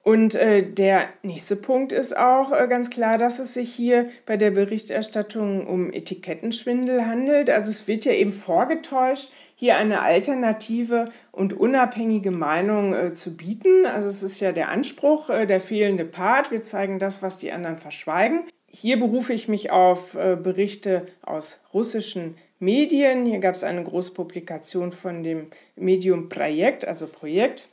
Und 0.07 0.37
äh, 0.37 0.63
der 0.63 1.09
nächste 1.25 1.57
Punkt 1.57 1.91
ist 1.91 2.17
auch 2.17 2.53
äh, 2.53 2.69
ganz 2.69 2.91
klar, 2.91 3.19
dass 3.19 3.41
es 3.41 3.55
sich 3.55 3.75
hier 3.75 4.07
bei 4.25 4.37
der 4.37 4.53
Berichterstattung 4.53 5.67
um 5.67 5.93
Etikettenschwindel 5.93 7.07
handelt. 7.07 7.51
Also 7.51 7.71
es 7.71 7.89
wird 7.89 8.05
ja 8.05 8.13
eben 8.13 8.33
vorgetäuscht, 8.33 9.33
hier 9.57 9.77
eine 9.77 10.03
alternative 10.03 11.07
und 11.33 11.55
unabhängige 11.55 12.31
Meinung 12.31 12.95
äh, 12.95 13.13
zu 13.15 13.37
bieten. 13.37 13.87
Also 13.87 14.09
es 14.09 14.23
ist 14.23 14.39
ja 14.39 14.53
der 14.53 14.69
Anspruch, 14.69 15.31
äh, 15.31 15.47
der 15.47 15.61
fehlende 15.61 16.05
Part. 16.05 16.51
Wir 16.51 16.63
zeigen 16.63 16.99
das, 16.99 17.23
was 17.23 17.39
die 17.39 17.51
anderen 17.51 17.79
verschweigen. 17.79 18.43
Hier 18.71 18.99
berufe 18.99 19.33
ich 19.33 19.49
mich 19.49 19.71
auf 19.71 20.15
äh, 20.15 20.37
Berichte 20.37 21.07
aus 21.23 21.61
russischen 21.73 22.37
Medien. 22.59 23.25
Hier 23.25 23.39
gab 23.39 23.55
es 23.55 23.65
eine 23.65 23.83
große 23.83 24.13
Publikation 24.13 24.93
von 24.93 25.23
dem 25.23 25.47
Medium 25.75 26.29
Projekt, 26.29 26.87
also 26.87 27.07
Projekt 27.07 27.69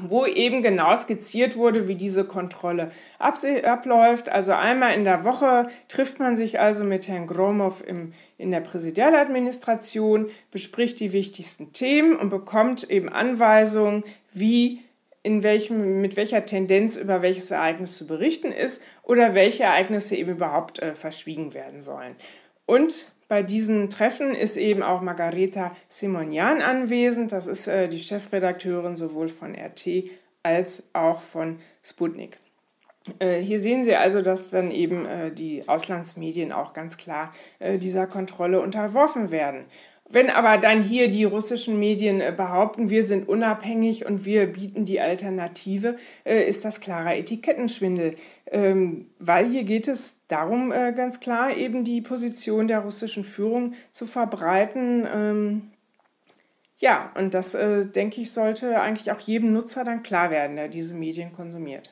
wo 0.00 0.24
eben 0.24 0.62
genau 0.62 0.94
skizziert 0.96 1.56
wurde, 1.56 1.86
wie 1.86 1.96
diese 1.96 2.24
Kontrolle 2.24 2.90
abläuft. 3.18 4.30
Also 4.30 4.52
einmal 4.52 4.94
in 4.94 5.04
der 5.04 5.24
Woche 5.24 5.66
trifft 5.88 6.18
man 6.18 6.34
sich 6.34 6.58
also 6.58 6.82
mit 6.82 7.08
Herrn 7.08 7.26
Gromov 7.26 7.84
im, 7.86 8.12
in 8.38 8.50
der 8.50 8.62
Präsidialadministration, 8.62 10.30
bespricht 10.50 10.98
die 11.00 11.12
wichtigsten 11.12 11.72
Themen 11.72 12.16
und 12.16 12.30
bekommt 12.30 12.88
eben 12.90 13.10
Anweisungen, 13.10 14.02
wie 14.32 14.80
in 15.22 15.42
welchem, 15.42 16.00
mit 16.00 16.16
welcher 16.16 16.46
Tendenz 16.46 16.96
über 16.96 17.22
welches 17.22 17.50
Ereignis 17.50 17.96
zu 17.96 18.06
berichten 18.06 18.50
ist 18.50 18.82
oder 19.02 19.34
welche 19.34 19.64
Ereignisse 19.64 20.16
eben 20.16 20.32
überhaupt 20.32 20.80
äh, 20.80 20.94
verschwiegen 20.94 21.54
werden 21.54 21.80
sollen. 21.80 22.14
Und 22.66 23.11
Bei 23.32 23.42
diesen 23.42 23.88
Treffen 23.88 24.34
ist 24.34 24.58
eben 24.58 24.82
auch 24.82 25.00
Margareta 25.00 25.74
Simonian 25.88 26.60
anwesend. 26.60 27.32
Das 27.32 27.46
ist 27.46 27.66
äh, 27.66 27.88
die 27.88 27.98
Chefredakteurin 27.98 28.94
sowohl 28.94 29.30
von 29.30 29.54
RT 29.54 30.10
als 30.42 30.90
auch 30.92 31.22
von 31.22 31.58
Sputnik. 31.82 32.38
Äh, 33.20 33.38
hier 33.38 33.58
sehen 33.58 33.84
Sie 33.84 33.96
also, 33.96 34.20
dass 34.20 34.50
dann 34.50 34.70
eben 34.70 35.06
äh, 35.06 35.32
die 35.32 35.66
Auslandsmedien 35.66 36.52
auch 36.52 36.74
ganz 36.74 36.98
klar 36.98 37.32
äh, 37.58 37.78
dieser 37.78 38.06
Kontrolle 38.06 38.60
unterworfen 38.60 39.30
werden. 39.30 39.64
Wenn 40.12 40.28
aber 40.30 40.58
dann 40.58 40.82
hier 40.82 41.10
die 41.10 41.24
russischen 41.24 41.78
Medien 41.80 42.22
behaupten, 42.36 42.90
wir 42.90 43.02
sind 43.02 43.28
unabhängig 43.28 44.06
und 44.06 44.24
wir 44.24 44.46
bieten 44.52 44.84
die 44.84 45.00
Alternative, 45.00 45.96
ist 46.24 46.64
das 46.64 46.80
klarer 46.80 47.16
Etikettenschwindel. 47.16 48.14
Ähm, 48.50 49.06
weil 49.18 49.46
hier 49.46 49.64
geht 49.64 49.88
es 49.88 50.20
darum, 50.28 50.70
ganz 50.70 51.20
klar 51.20 51.56
eben 51.56 51.82
die 51.84 52.02
Position 52.02 52.68
der 52.68 52.80
russischen 52.80 53.24
Führung 53.24 53.72
zu 53.90 54.06
verbreiten. 54.06 55.06
Ähm, 55.12 55.62
ja, 56.78 57.12
und 57.16 57.32
das, 57.32 57.52
denke 57.52 58.20
ich, 58.20 58.32
sollte 58.32 58.80
eigentlich 58.80 59.12
auch 59.12 59.20
jedem 59.20 59.52
Nutzer 59.52 59.84
dann 59.84 60.02
klar 60.02 60.30
werden, 60.30 60.56
der 60.56 60.68
diese 60.68 60.94
Medien 60.94 61.32
konsumiert. 61.32 61.91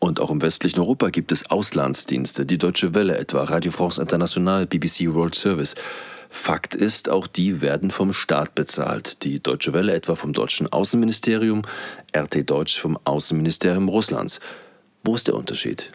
Und 0.00 0.18
auch 0.18 0.30
im 0.30 0.40
westlichen 0.40 0.80
Europa 0.80 1.10
gibt 1.10 1.30
es 1.30 1.50
Auslandsdienste, 1.50 2.46
die 2.46 2.56
Deutsche 2.56 2.94
Welle 2.94 3.18
etwa, 3.18 3.44
Radio 3.44 3.70
France 3.70 4.00
International, 4.00 4.66
BBC 4.66 5.12
World 5.12 5.34
Service. 5.34 5.74
Fakt 6.30 6.74
ist, 6.74 7.10
auch 7.10 7.26
die 7.26 7.60
werden 7.60 7.90
vom 7.90 8.14
Staat 8.14 8.54
bezahlt. 8.54 9.24
Die 9.24 9.42
Deutsche 9.42 9.74
Welle 9.74 9.92
etwa 9.92 10.14
vom 10.14 10.32
deutschen 10.32 10.72
Außenministerium, 10.72 11.62
RT 12.16 12.48
Deutsch 12.48 12.80
vom 12.80 12.98
Außenministerium 13.04 13.90
Russlands. 13.90 14.40
Wo 15.04 15.14
ist 15.14 15.28
der 15.28 15.34
Unterschied? 15.34 15.90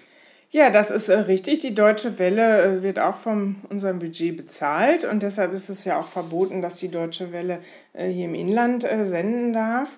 Ja, 0.51 0.69
das 0.69 0.91
ist 0.91 1.09
äh, 1.09 1.17
richtig. 1.17 1.59
Die 1.59 1.73
Deutsche 1.73 2.19
Welle 2.19 2.77
äh, 2.77 2.83
wird 2.83 2.99
auch 2.99 3.15
von 3.15 3.55
unserem 3.69 3.99
Budget 3.99 4.37
bezahlt 4.37 5.03
und 5.03 5.23
deshalb 5.23 5.51
ist 5.51 5.69
es 5.69 5.83
ja 5.83 5.99
auch 5.99 6.07
verboten, 6.07 6.61
dass 6.61 6.75
die 6.75 6.89
Deutsche 6.89 7.31
Welle 7.31 7.59
äh, 7.93 8.07
hier 8.07 8.25
im 8.25 8.35
Inland 8.35 8.87
senden 9.01 9.51
darf. 9.51 9.97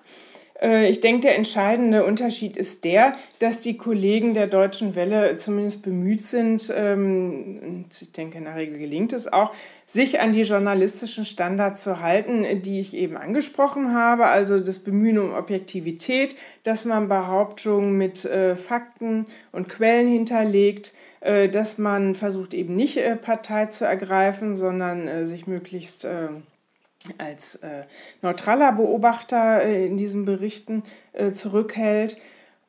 Äh, 0.60 0.88
ich 0.88 1.00
denke, 1.00 1.20
der 1.22 1.36
entscheidende 1.36 2.04
Unterschied 2.04 2.56
ist 2.56 2.84
der, 2.84 3.12
dass 3.38 3.60
die 3.60 3.76
Kollegen 3.76 4.34
der 4.34 4.46
Deutschen 4.46 4.94
Welle 4.94 5.36
zumindest 5.36 5.82
bemüht 5.82 6.24
sind, 6.24 6.72
ähm, 6.74 7.58
und 7.62 8.02
ich 8.02 8.12
denke, 8.12 8.38
in 8.38 8.44
der 8.44 8.56
Regel 8.56 8.78
gelingt 8.78 9.12
es 9.12 9.32
auch, 9.32 9.52
sich 9.86 10.20
an 10.20 10.32
die 10.32 10.42
journalistischen 10.42 11.24
Standards 11.24 11.82
zu 11.82 12.00
halten, 12.00 12.44
die 12.62 12.80
ich 12.80 12.94
eben 12.94 13.16
angesprochen 13.16 13.94
habe. 13.94 14.26
Also 14.26 14.60
das 14.60 14.80
Bemühen 14.80 15.18
um 15.18 15.34
Objektivität, 15.34 16.36
dass 16.62 16.84
man 16.84 17.08
Behauptungen 17.08 17.96
mit 17.96 18.24
äh, 18.24 18.56
Fakten 18.56 19.26
und 19.52 19.68
Quellen 19.68 20.08
hinterlegt, 20.08 20.92
äh, 21.20 21.48
dass 21.48 21.78
man 21.78 22.14
versucht 22.14 22.52
eben 22.52 22.74
nicht 22.76 22.98
Partei 23.22 23.66
zu 23.66 23.84
ergreifen, 23.86 24.54
sondern 24.54 25.26
sich 25.26 25.46
möglichst 25.46 26.06
als 27.18 27.56
äh, 27.56 27.84
neutraler 28.22 28.72
Beobachter 28.72 29.62
äh, 29.62 29.86
in 29.86 29.96
diesen 29.96 30.24
Berichten 30.24 30.82
äh, 31.12 31.32
zurückhält. 31.32 32.16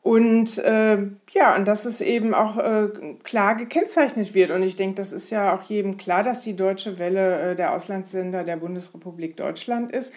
Und 0.01 0.57
äh, 0.59 0.97
ja, 1.33 1.55
und 1.55 1.67
dass 1.67 1.85
es 1.85 1.99
eben 1.99 2.33
auch 2.33 2.57
äh, 2.57 2.87
klar 3.23 3.55
gekennzeichnet 3.55 4.33
wird. 4.33 4.51
Und 4.51 4.63
ich 4.63 4.75
denke, 4.75 4.95
das 4.95 5.11
ist 5.11 5.29
ja 5.29 5.53
auch 5.53 5.61
jedem 5.63 5.97
klar, 5.97 6.23
dass 6.23 6.41
die 6.41 6.55
Deutsche 6.55 6.99
Welle 6.99 7.51
äh, 7.51 7.55
der 7.55 7.73
Auslandssender 7.73 8.43
der 8.43 8.57
Bundesrepublik 8.57 9.35
Deutschland 9.35 9.91
ist. 9.91 10.13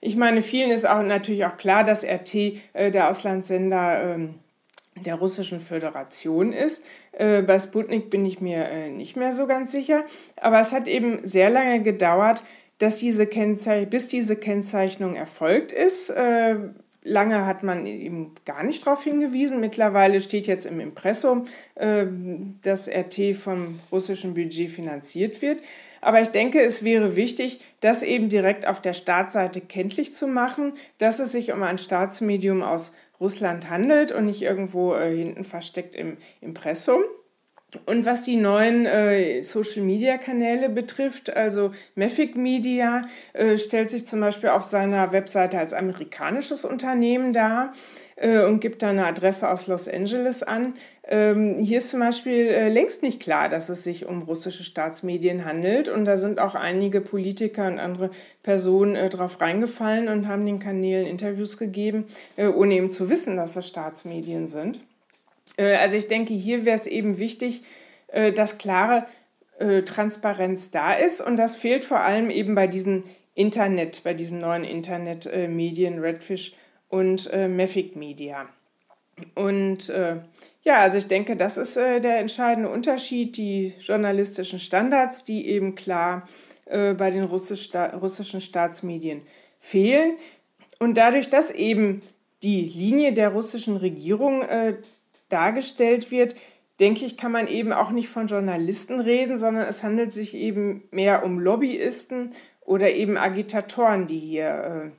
Ich 0.00 0.16
meine, 0.16 0.42
vielen 0.42 0.70
ist 0.70 0.86
auch 0.86 1.02
natürlich 1.02 1.46
auch 1.46 1.56
klar, 1.56 1.84
dass 1.84 2.04
RT 2.04 2.34
der 2.74 3.08
Auslandssender 3.08 4.14
ähm, 4.14 4.34
der 4.96 5.14
Russischen 5.14 5.60
Föderation 5.60 6.52
ist. 6.52 6.84
bei 7.16 7.58
Sputnik 7.58 8.10
bin 8.10 8.26
ich 8.26 8.40
mir 8.40 8.88
nicht 8.90 9.16
mehr 9.16 9.30
so 9.30 9.46
ganz 9.46 9.70
sicher. 9.70 10.02
Aber 10.36 10.60
es 10.60 10.72
hat 10.72 10.88
eben 10.88 11.24
sehr 11.24 11.50
lange 11.50 11.82
gedauert, 11.82 12.42
dass 12.78 12.96
diese 12.96 13.26
bis 13.26 14.08
diese 14.08 14.36
Kennzeichnung 14.36 15.14
erfolgt 15.14 15.72
ist. 15.72 16.10
Äh, 16.10 16.56
lange 17.04 17.46
hat 17.46 17.62
man 17.62 17.86
eben 17.86 18.32
gar 18.44 18.62
nicht 18.62 18.86
darauf 18.86 19.02
hingewiesen. 19.04 19.60
Mittlerweile 19.60 20.20
steht 20.20 20.46
jetzt 20.46 20.66
im 20.66 20.80
Impressum, 20.80 21.44
äh, 21.74 22.06
dass 22.62 22.88
RT 22.88 23.36
vom 23.36 23.78
russischen 23.90 24.34
Budget 24.34 24.70
finanziert 24.70 25.42
wird. 25.42 25.62
Aber 26.00 26.20
ich 26.20 26.28
denke, 26.28 26.60
es 26.60 26.82
wäre 26.82 27.14
wichtig, 27.14 27.60
das 27.80 28.02
eben 28.02 28.28
direkt 28.28 28.66
auf 28.66 28.80
der 28.80 28.92
Startseite 28.92 29.60
kenntlich 29.60 30.12
zu 30.12 30.26
machen, 30.26 30.74
dass 30.98 31.20
es 31.20 31.32
sich 31.32 31.52
um 31.52 31.62
ein 31.62 31.78
Staatsmedium 31.78 32.62
aus 32.62 32.92
Russland 33.20 33.70
handelt 33.70 34.10
und 34.10 34.26
nicht 34.26 34.42
irgendwo 34.42 34.94
äh, 34.94 35.16
hinten 35.16 35.44
versteckt 35.44 35.94
im 35.94 36.16
Impressum. 36.40 37.02
Und 37.86 38.04
was 38.04 38.22
die 38.22 38.36
neuen 38.36 38.84
äh, 38.84 39.42
Social-Media-Kanäle 39.42 40.68
betrifft, 40.68 41.34
also 41.34 41.70
Mafic 41.94 42.36
Media 42.36 43.06
äh, 43.32 43.56
stellt 43.56 43.88
sich 43.88 44.06
zum 44.06 44.20
Beispiel 44.20 44.50
auf 44.50 44.62
seiner 44.62 45.12
Webseite 45.12 45.58
als 45.58 45.72
amerikanisches 45.72 46.66
Unternehmen 46.66 47.32
dar 47.32 47.72
äh, 48.16 48.44
und 48.44 48.60
gibt 48.60 48.82
da 48.82 48.90
eine 48.90 49.06
Adresse 49.06 49.48
aus 49.48 49.68
Los 49.68 49.88
Angeles 49.88 50.42
an. 50.42 50.74
Ähm, 51.04 51.56
hier 51.58 51.78
ist 51.78 51.88
zum 51.88 52.00
Beispiel 52.00 52.48
äh, 52.48 52.68
längst 52.68 53.02
nicht 53.02 53.22
klar, 53.22 53.48
dass 53.48 53.70
es 53.70 53.82
sich 53.84 54.04
um 54.04 54.20
russische 54.20 54.64
Staatsmedien 54.64 55.46
handelt. 55.46 55.88
Und 55.88 56.04
da 56.04 56.18
sind 56.18 56.40
auch 56.40 56.54
einige 56.54 57.00
Politiker 57.00 57.68
und 57.68 57.78
andere 57.78 58.10
Personen 58.42 58.96
äh, 58.96 59.08
drauf 59.08 59.40
reingefallen 59.40 60.08
und 60.08 60.28
haben 60.28 60.44
den 60.44 60.58
Kanälen 60.58 61.06
Interviews 61.06 61.56
gegeben, 61.56 62.04
äh, 62.36 62.48
ohne 62.48 62.74
eben 62.74 62.90
zu 62.90 63.08
wissen, 63.08 63.36
dass 63.38 63.56
es 63.56 63.66
Staatsmedien 63.66 64.46
sind. 64.46 64.86
Äh, 65.56 65.76
also 65.76 65.96
ich 65.96 66.08
denke, 66.08 66.34
hier 66.34 66.64
wäre 66.64 66.76
es 66.76 66.86
eben 66.86 67.18
wichtig, 67.18 67.62
äh, 68.08 68.32
dass 68.32 68.58
klare 68.58 69.06
äh, 69.58 69.82
Transparenz 69.82 70.70
da 70.70 70.94
ist 70.94 71.20
und 71.20 71.36
das 71.36 71.56
fehlt 71.56 71.84
vor 71.84 72.00
allem 72.00 72.30
eben 72.30 72.54
bei 72.54 72.66
diesen 72.66 73.04
Internet, 73.34 74.02
bei 74.04 74.14
diesen 74.14 74.40
neuen 74.40 74.64
Internetmedien 74.64 75.98
Redfish 75.98 76.52
und 76.90 77.30
Mafic 77.32 77.96
Media. 77.96 78.46
Und 79.34 79.88
ja, 79.88 80.76
also 80.76 80.98
ich 80.98 81.06
denke, 81.06 81.36
das 81.36 81.56
ist 81.56 81.76
der 81.76 82.18
entscheidende 82.18 82.68
Unterschied, 82.68 83.38
die 83.38 83.72
journalistischen 83.80 84.58
Standards, 84.58 85.24
die 85.24 85.48
eben 85.48 85.74
klar 85.74 86.28
bei 86.66 87.10
den 87.10 87.24
russischen 87.24 88.42
Staatsmedien 88.42 89.22
fehlen. 89.58 90.18
Und 90.78 90.98
dadurch, 90.98 91.30
dass 91.30 91.50
eben 91.50 92.02
die 92.42 92.66
Linie 92.66 93.14
der 93.14 93.30
russischen 93.30 93.78
Regierung 93.78 94.42
dargestellt 95.32 96.10
wird, 96.10 96.34
denke 96.80 97.04
ich, 97.04 97.16
kann 97.16 97.32
man 97.32 97.46
eben 97.46 97.72
auch 97.72 97.90
nicht 97.90 98.08
von 98.08 98.26
Journalisten 98.26 99.00
reden, 99.00 99.36
sondern 99.36 99.66
es 99.68 99.82
handelt 99.82 100.12
sich 100.12 100.34
eben 100.34 100.82
mehr 100.90 101.24
um 101.24 101.38
Lobbyisten 101.38 102.30
oder 102.60 102.92
eben 102.92 103.16
Agitatoren, 103.16 104.06
die 104.06 104.18
hier 104.18 104.92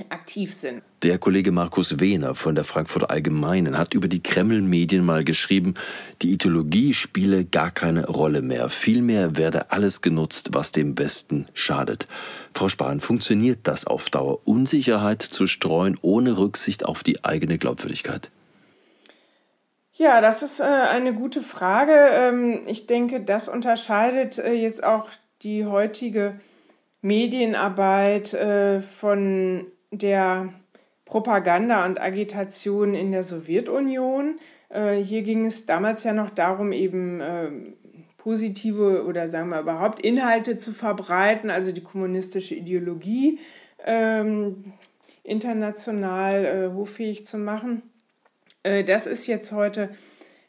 äh, 0.00 0.04
aktiv 0.08 0.52
sind. 0.54 0.82
Der 1.02 1.18
Kollege 1.18 1.52
Markus 1.52 2.00
Wehner 2.00 2.34
von 2.34 2.54
der 2.54 2.64
Frankfurter 2.64 3.10
Allgemeinen 3.10 3.78
hat 3.78 3.94
über 3.94 4.08
die 4.08 4.22
Kreml-Medien 4.22 5.04
mal 5.04 5.24
geschrieben, 5.24 5.74
die 6.22 6.32
Ideologie 6.32 6.92
spiele 6.94 7.44
gar 7.44 7.70
keine 7.70 8.06
Rolle 8.06 8.42
mehr. 8.42 8.68
Vielmehr 8.68 9.36
werde 9.36 9.70
alles 9.70 10.00
genutzt, 10.00 10.50
was 10.52 10.72
dem 10.72 10.94
Besten 10.94 11.46
schadet. 11.54 12.08
Frau 12.52 12.68
Spahn, 12.68 13.00
funktioniert 13.00 13.60
das 13.64 13.86
auf 13.86 14.10
Dauer, 14.10 14.46
Unsicherheit 14.46 15.22
zu 15.22 15.46
streuen, 15.46 15.96
ohne 16.02 16.36
Rücksicht 16.36 16.84
auf 16.84 17.02
die 17.02 17.24
eigene 17.24 17.58
Glaubwürdigkeit? 17.58 18.30
Ja, 19.98 20.20
das 20.20 20.44
ist 20.44 20.60
äh, 20.60 20.62
eine 20.62 21.12
gute 21.12 21.42
Frage. 21.42 21.92
Ähm, 21.92 22.60
ich 22.68 22.86
denke, 22.86 23.20
das 23.20 23.48
unterscheidet 23.48 24.38
äh, 24.38 24.52
jetzt 24.52 24.84
auch 24.84 25.10
die 25.42 25.66
heutige 25.66 26.38
Medienarbeit 27.02 28.32
äh, 28.32 28.80
von 28.80 29.66
der 29.90 30.50
Propaganda 31.04 31.84
und 31.84 32.00
Agitation 32.00 32.94
in 32.94 33.10
der 33.10 33.22
Sowjetunion. 33.22 34.38
Hier 34.70 35.22
ging 35.22 35.46
es 35.46 35.64
damals 35.64 36.04
ja 36.04 36.12
noch 36.12 36.28
darum, 36.28 36.72
eben 36.72 37.20
ähm, 37.22 37.74
positive 38.18 39.06
oder 39.06 39.26
sagen 39.26 39.48
wir 39.48 39.60
überhaupt 39.60 40.02
Inhalte 40.02 40.58
zu 40.58 40.72
verbreiten, 40.72 41.48
also 41.48 41.72
die 41.72 41.82
kommunistische 41.82 42.54
Ideologie 42.54 43.38
ähm, 43.86 44.62
international 45.22 46.44
äh, 46.44 46.74
hoffähig 46.74 47.26
zu 47.26 47.38
machen. 47.38 47.82
Äh, 48.68 48.84
das 48.84 49.06
ist 49.06 49.26
jetzt 49.26 49.52
heute 49.52 49.88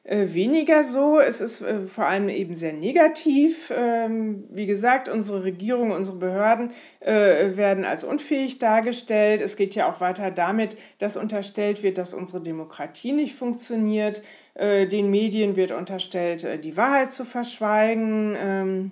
äh, 0.04 0.28
weniger 0.34 0.84
so. 0.84 1.20
Es 1.20 1.42
ist 1.42 1.62
äh, 1.62 1.88
vor 1.88 2.06
allem 2.06 2.30
eben 2.30 2.54
sehr 2.54 2.74
negativ. 2.74 3.72
Ähm, 3.76 4.46
wie 4.50 4.66
gesagt, 4.66 5.08
unsere 5.10 5.44
Regierung, 5.44 5.92
unsere 5.92 6.18
Behörden 6.18 6.72
werden 7.02 7.86
als 7.86 8.04
unfähig 8.04 8.60
dargestellt. 8.60 9.42
Es 9.42 9.56
geht 9.56 9.76
ja 9.76 9.90
auch 9.90 10.02
weiter 10.02 10.32
damit, 10.32 10.78
dass 11.00 11.18
unterstellt 11.18 11.84
wird, 11.84 11.98
dass 11.98 12.14
unsere 12.14 12.42
Demokratie 12.42 13.14
nicht 13.14 13.36
funktioniert. 13.36 14.22
Den 14.56 15.10
Medien 15.10 15.56
wird 15.56 15.72
unterstellt, 15.72 16.46
die 16.64 16.76
Wahrheit 16.76 17.12
zu 17.12 17.24
verschweigen. 17.24 18.36
Ähm, 18.38 18.92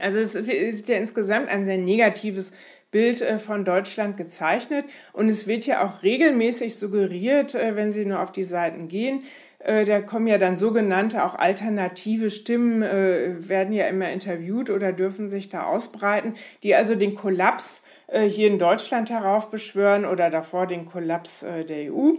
also 0.00 0.18
es 0.18 0.34
ist 0.34 0.88
ja 0.88 0.96
insgesamt 0.96 1.48
ein 1.48 1.64
sehr 1.64 1.78
negatives 1.78 2.52
Bild 2.94 3.20
äh, 3.20 3.40
von 3.40 3.64
Deutschland 3.64 4.16
gezeichnet. 4.16 4.84
Und 5.12 5.28
es 5.28 5.48
wird 5.48 5.66
ja 5.66 5.84
auch 5.84 6.04
regelmäßig 6.04 6.76
suggeriert, 6.76 7.56
äh, 7.56 7.74
wenn 7.74 7.90
Sie 7.90 8.04
nur 8.04 8.22
auf 8.22 8.30
die 8.30 8.44
Seiten 8.44 8.86
gehen, 8.88 9.22
Äh, 9.58 9.86
da 9.86 10.02
kommen 10.02 10.26
ja 10.26 10.36
dann 10.36 10.56
sogenannte 10.56 11.24
auch 11.24 11.36
alternative 11.36 12.28
Stimmen, 12.28 12.82
werden 12.82 13.72
ja 13.72 13.86
immer 13.86 14.10
interviewt 14.10 14.68
oder 14.68 14.92
dürfen 14.92 15.26
sich 15.26 15.48
da 15.48 15.64
ausbreiten, 15.64 16.34
die 16.62 16.74
also 16.74 16.94
den 16.94 17.14
Kollaps 17.14 17.82
hier 18.28 18.48
in 18.48 18.58
Deutschland 18.58 19.08
heraufbeschwören 19.08 20.04
oder 20.04 20.28
davor 20.28 20.66
den 20.66 20.84
Kollaps 20.84 21.40
der 21.40 21.90
EU. 21.90 22.12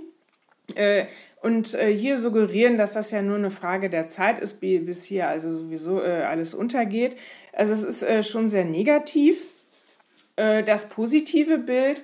Und 1.41 1.77
hier 1.77 2.17
suggerieren, 2.17 2.77
dass 2.77 2.93
das 2.93 3.11
ja 3.11 3.21
nur 3.21 3.37
eine 3.37 3.51
Frage 3.51 3.91
der 3.91 4.07
Zeit 4.07 4.39
ist, 4.41 4.59
bis 4.59 5.03
hier 5.03 5.27
also 5.29 5.51
sowieso 5.51 6.01
alles 6.01 6.55
untergeht. 6.55 7.15
Also 7.53 7.73
es 7.73 8.01
ist 8.01 8.27
schon 8.27 8.49
sehr 8.49 8.65
negativ. 8.65 9.45
Das 10.37 10.89
positive 10.89 11.59
Bild 11.59 12.03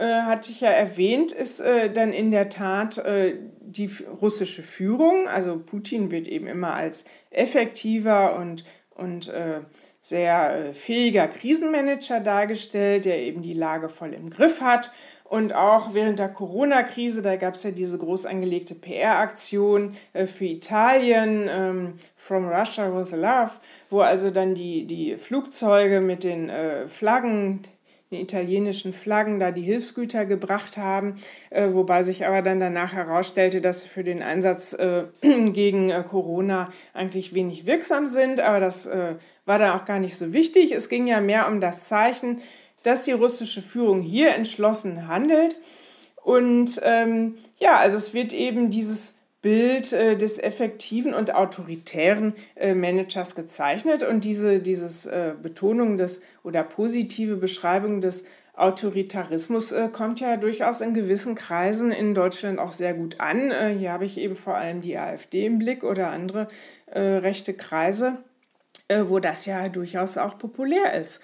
äh, 0.00 0.22
hatte 0.22 0.50
ich 0.50 0.62
ja 0.62 0.70
erwähnt, 0.70 1.30
ist 1.30 1.60
äh, 1.60 1.92
dann 1.92 2.14
in 2.14 2.30
der 2.30 2.48
Tat 2.48 2.96
äh, 2.98 3.36
die 3.60 3.90
russische 4.22 4.62
Führung. 4.62 5.28
Also 5.28 5.58
Putin 5.58 6.10
wird 6.10 6.26
eben 6.26 6.46
immer 6.46 6.74
als 6.74 7.04
effektiver 7.30 8.36
und, 8.36 8.64
und 8.90 9.28
äh, 9.28 9.60
sehr 10.00 10.54
äh, 10.54 10.74
fähiger 10.74 11.28
Krisenmanager 11.28 12.20
dargestellt, 12.20 13.04
der 13.04 13.18
eben 13.18 13.42
die 13.42 13.52
Lage 13.52 13.90
voll 13.90 14.14
im 14.14 14.30
Griff 14.30 14.62
hat. 14.62 14.90
Und 15.30 15.54
auch 15.54 15.94
während 15.94 16.18
der 16.18 16.28
Corona-Krise, 16.28 17.22
da 17.22 17.36
gab 17.36 17.54
es 17.54 17.62
ja 17.62 17.70
diese 17.70 17.96
groß 17.96 18.26
angelegte 18.26 18.74
PR-Aktion 18.74 19.94
äh, 20.12 20.26
für 20.26 20.44
Italien, 20.44 21.48
ähm, 21.48 21.94
From 22.16 22.46
Russia 22.46 22.94
with 22.94 23.12
Love, 23.12 23.52
wo 23.88 24.00
also 24.00 24.30
dann 24.30 24.54
die, 24.54 24.86
die 24.86 25.16
Flugzeuge 25.16 26.00
mit 26.00 26.22
den 26.22 26.50
Flaggen 26.86 27.62
den 28.10 28.22
italienischen 28.22 28.92
Flaggen 28.92 29.38
da 29.38 29.52
die 29.52 29.62
Hilfsgüter 29.62 30.26
gebracht 30.26 30.76
haben, 30.76 31.14
äh, 31.50 31.68
wobei 31.72 32.02
sich 32.02 32.26
aber 32.26 32.42
dann 32.42 32.58
danach 32.58 32.92
herausstellte, 32.92 33.60
dass 33.60 33.82
sie 33.82 33.88
für 33.88 34.02
den 34.02 34.20
Einsatz 34.20 34.72
äh, 34.72 35.04
gegen 35.52 35.90
äh, 35.90 36.02
Corona 36.02 36.70
eigentlich 36.92 37.34
wenig 37.34 37.66
wirksam 37.66 38.08
sind. 38.08 38.40
Aber 38.40 38.58
das 38.58 38.86
äh, 38.86 39.14
war 39.46 39.58
dann 39.58 39.78
auch 39.78 39.84
gar 39.84 40.00
nicht 40.00 40.16
so 40.16 40.32
wichtig. 40.32 40.72
Es 40.72 40.88
ging 40.88 41.06
ja 41.06 41.20
mehr 41.20 41.46
um 41.46 41.60
das 41.60 41.86
Zeichen, 41.86 42.40
dass 42.82 43.04
die 43.04 43.12
russische 43.12 43.62
Führung 43.62 44.00
hier 44.00 44.34
entschlossen 44.34 45.08
handelt. 45.08 45.56
Und 46.22 46.80
ähm, 46.82 47.36
ja, 47.58 47.76
also 47.76 47.96
es 47.96 48.12
wird 48.14 48.32
eben 48.32 48.70
dieses 48.70 49.14
Bild 49.42 49.92
äh, 49.92 50.16
des 50.16 50.38
effektiven 50.38 51.14
und 51.14 51.34
autoritären 51.34 52.34
äh, 52.56 52.74
Managers 52.74 53.34
gezeichnet. 53.34 54.02
Und 54.02 54.24
diese 54.24 54.60
dieses, 54.60 55.06
äh, 55.06 55.34
Betonung 55.40 55.96
des 55.96 56.20
oder 56.42 56.62
positive 56.62 57.36
Beschreibung 57.36 58.00
des 58.00 58.24
Autoritarismus 58.54 59.72
äh, 59.72 59.88
kommt 59.90 60.20
ja 60.20 60.36
durchaus 60.36 60.82
in 60.82 60.92
gewissen 60.92 61.34
Kreisen 61.34 61.92
in 61.92 62.14
Deutschland 62.14 62.58
auch 62.58 62.72
sehr 62.72 62.92
gut 62.92 63.18
an. 63.18 63.50
Äh, 63.50 63.74
hier 63.78 63.92
habe 63.92 64.04
ich 64.04 64.18
eben 64.18 64.36
vor 64.36 64.56
allem 64.56 64.82
die 64.82 64.98
AfD 64.98 65.46
im 65.46 65.58
Blick 65.58 65.82
oder 65.82 66.10
andere 66.10 66.48
äh, 66.86 67.00
rechte 67.00 67.54
Kreise, 67.54 68.18
wo 69.04 69.20
das 69.20 69.46
ja 69.46 69.68
durchaus 69.68 70.18
auch 70.18 70.36
populär 70.36 70.94
ist. 70.94 71.20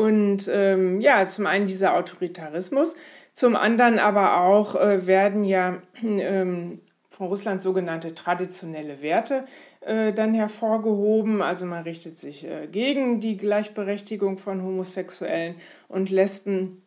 Und 0.00 0.50
ähm, 0.52 1.00
ja, 1.00 1.24
zum 1.24 1.46
einen 1.46 1.66
dieser 1.66 1.94
Autoritarismus, 1.94 2.96
zum 3.34 3.54
anderen 3.54 3.98
aber 3.98 4.40
auch 4.40 4.74
werden 4.74 5.44
ja 5.44 5.82
ähm, 6.02 6.80
von 7.20 7.26
Russland 7.26 7.60
sogenannte 7.60 8.14
traditionelle 8.14 9.02
Werte 9.02 9.44
äh, 9.80 10.14
dann 10.14 10.32
hervorgehoben. 10.32 11.42
Also 11.42 11.66
man 11.66 11.82
richtet 11.82 12.18
sich 12.18 12.46
äh, 12.46 12.66
gegen 12.66 13.20
die 13.20 13.36
Gleichberechtigung 13.36 14.38
von 14.38 14.62
Homosexuellen 14.62 15.56
und 15.88 16.08
Lesben. 16.08 16.82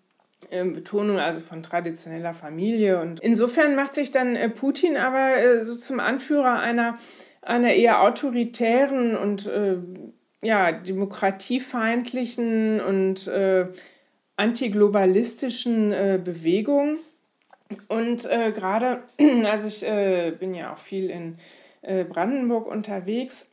Äh, 0.50 0.66
Betonung 0.66 1.20
also 1.20 1.42
von 1.42 1.62
traditioneller 1.62 2.34
Familie. 2.34 3.00
Und 3.00 3.20
insofern 3.20 3.76
macht 3.76 3.94
sich 3.94 4.10
dann 4.10 4.36
äh, 4.36 4.50
Putin 4.50 4.98
aber 4.98 5.38
äh, 5.38 5.64
so 5.64 5.76
zum 5.76 6.00
Anführer 6.00 6.60
einer, 6.60 6.98
einer 7.44 7.74
eher 7.74 8.02
autoritären 8.02 9.16
und 9.16 9.46
äh, 9.46 9.78
ja, 10.44 10.72
demokratiefeindlichen 10.72 12.82
und 12.82 13.30
antiglobalistischen 14.36 15.92
Bewegung. 16.24 16.98
Und 17.88 18.26
äh, 18.26 18.52
gerade, 18.52 19.04
also 19.46 19.68
ich 19.68 19.84
äh, 19.84 20.32
bin 20.32 20.54
ja 20.54 20.74
auch 20.74 20.78
viel 20.78 21.10
in 21.10 21.38
äh, 21.82 22.04
Brandenburg 22.04 22.68
unterwegs, 22.68 23.52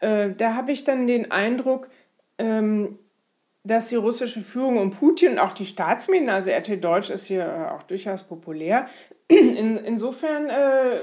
äh, 0.00 0.30
da 0.30 0.54
habe 0.54 0.72
ich 0.72 0.84
dann 0.84 1.06
den 1.06 1.30
Eindruck, 1.30 1.88
ähm, 2.38 2.98
dass 3.64 3.88
die 3.88 3.96
russische 3.96 4.40
Führung 4.40 4.78
um 4.78 4.90
Putin 4.90 5.32
und 5.32 5.38
auch 5.38 5.52
die 5.52 5.66
Staatsmedien, 5.66 6.30
also 6.30 6.50
RT 6.50 6.82
Deutsch 6.82 7.10
ist 7.10 7.26
hier 7.26 7.46
äh, 7.46 7.70
auch 7.70 7.84
durchaus 7.84 8.24
populär, 8.24 8.88
in, 9.28 9.78
insofern 9.78 10.48
äh, 10.48 10.96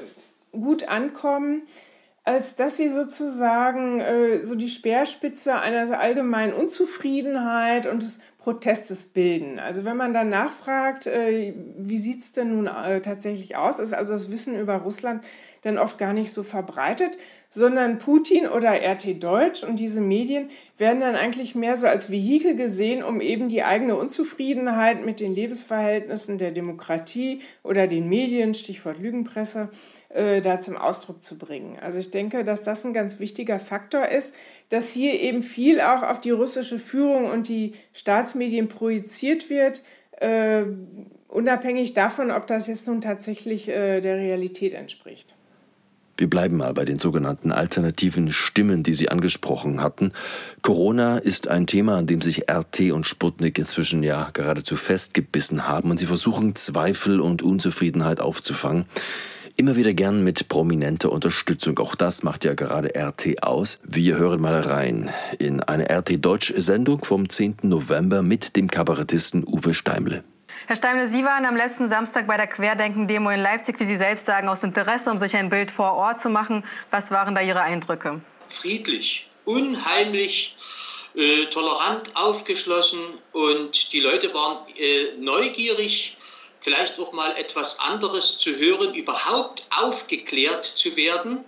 gut 0.52 0.88
ankommen, 0.88 1.64
als 2.30 2.56
dass 2.56 2.78
sie 2.78 2.90
sozusagen 2.90 4.02
so 4.44 4.54
die 4.54 4.68
Speerspitze 4.68 5.60
einer 5.60 6.00
allgemeinen 6.00 6.54
Unzufriedenheit 6.54 7.88
und 7.88 8.04
des 8.04 8.20
Protestes 8.40 9.06
bilden. 9.06 9.60
Also 9.60 9.84
wenn 9.84 9.98
man 9.98 10.14
dann 10.14 10.30
nachfragt, 10.30 11.08
äh, 11.08 11.54
wie 11.78 11.98
sieht 11.98 12.22
es 12.22 12.32
denn 12.32 12.56
nun 12.56 12.68
äh, 12.68 13.02
tatsächlich 13.02 13.58
aus, 13.58 13.80
ist 13.80 13.94
also 13.94 14.14
das 14.14 14.32
Wissen 14.32 14.58
über 14.58 14.78
Russland 14.78 15.24
dann 15.62 15.78
oft 15.78 15.98
gar 15.98 16.14
nicht 16.14 16.32
so 16.32 16.44
verbreitet, 16.44 17.18
sondern 17.50 17.98
Putin 17.98 18.48
oder 18.48 18.72
RT 18.72 19.22
Deutsch 19.22 19.64
und 19.64 19.76
diese 19.76 20.00
Medien 20.00 20.50
werden 20.78 21.02
dann 21.02 21.16
eigentlich 21.16 21.54
mehr 21.54 21.76
so 21.76 21.86
als 21.86 22.10
Vehikel 22.10 22.56
gesehen, 22.56 23.04
um 23.04 23.20
eben 23.20 23.50
die 23.50 23.64
eigene 23.64 23.98
Unzufriedenheit 23.98 25.06
mit 25.06 25.20
den 25.20 25.36
Lebensverhältnissen 25.36 26.38
der 26.38 26.52
Demokratie 26.52 27.42
oder 27.62 27.88
den 27.88 28.08
Medien, 28.08 28.54
Stichwort 28.54 29.00
Lügenpresse, 29.00 29.64
äh, 29.64 29.99
da 30.12 30.60
zum 30.60 30.76
Ausdruck 30.76 31.24
zu 31.24 31.38
bringen. 31.38 31.78
Also 31.80 32.00
ich 32.00 32.10
denke, 32.10 32.44
dass 32.44 32.64
das 32.64 32.84
ein 32.84 32.94
ganz 32.94 33.20
wichtiger 33.20 33.60
Faktor 33.60 34.08
ist, 34.08 34.34
dass 34.70 34.90
hier 34.90 35.20
eben 35.22 35.44
viel 35.44 35.80
auch 35.82 36.02
auf 36.02 36.20
die 36.20 36.32
russische 36.32 36.80
Führung 36.80 37.26
und 37.26 37.48
die 37.48 37.74
Staatsmedien 37.94 38.70
projiziert 38.70 39.52
wird, 39.52 39.84
äh, 40.20 40.64
unabhängig 41.28 41.94
davon, 41.94 42.32
ob 42.32 42.48
das 42.48 42.68
jetzt 42.68 42.88
nun 42.88 43.02
tatsächlich 43.02 43.68
äh, 43.70 44.02
der 44.02 44.18
Realität 44.18 44.74
entspricht. 44.74 45.36
Wir 46.18 46.30
bleiben 46.30 46.58
mal 46.58 46.74
bei 46.74 46.84
den 46.84 47.00
sogenannten 47.00 47.54
alternativen 47.54 48.30
Stimmen, 48.30 48.84
die 48.84 48.94
Sie 48.94 49.08
angesprochen 49.08 49.82
hatten. 49.82 50.12
Corona 50.62 51.18
ist 51.18 51.48
ein 51.48 51.66
Thema, 51.66 51.96
an 51.96 52.08
dem 52.08 52.22
sich 52.22 52.52
RT 52.52 52.92
und 52.92 53.08
Sputnik 53.08 53.58
inzwischen 53.58 54.04
ja 54.04 54.30
geradezu 54.34 54.76
festgebissen 54.76 55.70
haben 55.70 55.92
und 55.92 55.98
sie 55.98 56.08
versuchen 56.08 56.56
Zweifel 56.56 57.22
und 57.22 57.42
Unzufriedenheit 57.42 58.20
aufzufangen 58.20 58.86
immer 59.60 59.76
wieder 59.76 59.94
gern 59.94 60.24
mit 60.24 60.48
prominenter 60.48 61.12
Unterstützung. 61.12 61.78
Auch 61.80 61.96
das 61.96 62.24
macht 62.24 62.46
ja 62.46 62.54
gerade 62.54 62.94
RT 62.98 63.44
aus. 63.44 63.80
Wir 63.84 64.18
hören 64.18 64.40
mal 64.40 64.62
rein 64.62 65.14
in 65.38 65.62
eine 65.62 65.90
RT 65.90 66.24
Deutsch 66.24 66.54
Sendung 66.56 67.04
vom 67.04 67.30
10. 67.30 67.58
November 67.64 68.22
mit 68.22 68.56
dem 68.56 68.70
Kabarettisten 68.70 69.44
Uwe 69.46 69.74
Steimle. 69.74 70.24
Herr 70.68 70.78
Steimle, 70.78 71.10
Sie 71.10 71.26
waren 71.26 71.46
am 71.46 71.58
letzten 71.58 71.90
Samstag 71.90 72.26
bei 72.26 72.38
der 72.38 72.48
Querdenken-Demo 72.48 73.32
in 73.32 73.42
Leipzig, 73.42 73.78
wie 73.82 73.86
Sie 73.86 73.98
selbst 73.98 74.26
sagen, 74.26 74.48
aus 74.48 74.64
Interesse, 74.64 75.12
um 75.12 75.18
sich 75.18 75.36
ein 75.36 75.50
Bild 75.50 75.72
vor 75.72 75.94
Ort 75.94 76.22
zu 76.22 76.30
machen. 76.30 76.64
Was 76.90 77.12
waren 77.12 77.36
da 77.36 77.42
Ihre 77.42 77.62
Eindrücke? 77.62 78.22
Friedlich, 78.48 79.30
unheimlich, 79.44 80.56
äh, 81.16 81.48
tolerant, 81.48 82.16
aufgeschlossen 82.16 83.02
und 83.34 83.92
die 83.92 84.00
Leute 84.00 84.34
waren 84.34 84.60
äh, 84.78 85.20
neugierig 85.20 86.16
vielleicht 86.62 87.00
auch 87.00 87.14
mal 87.14 87.36
etwas 87.38 87.80
anderes 87.80 88.38
zu 88.40 88.56
hören, 88.56 88.94
überhaupt 88.94 89.64
aufgeklärt 89.72 90.66
zu 90.66 90.96
werden 90.96 91.46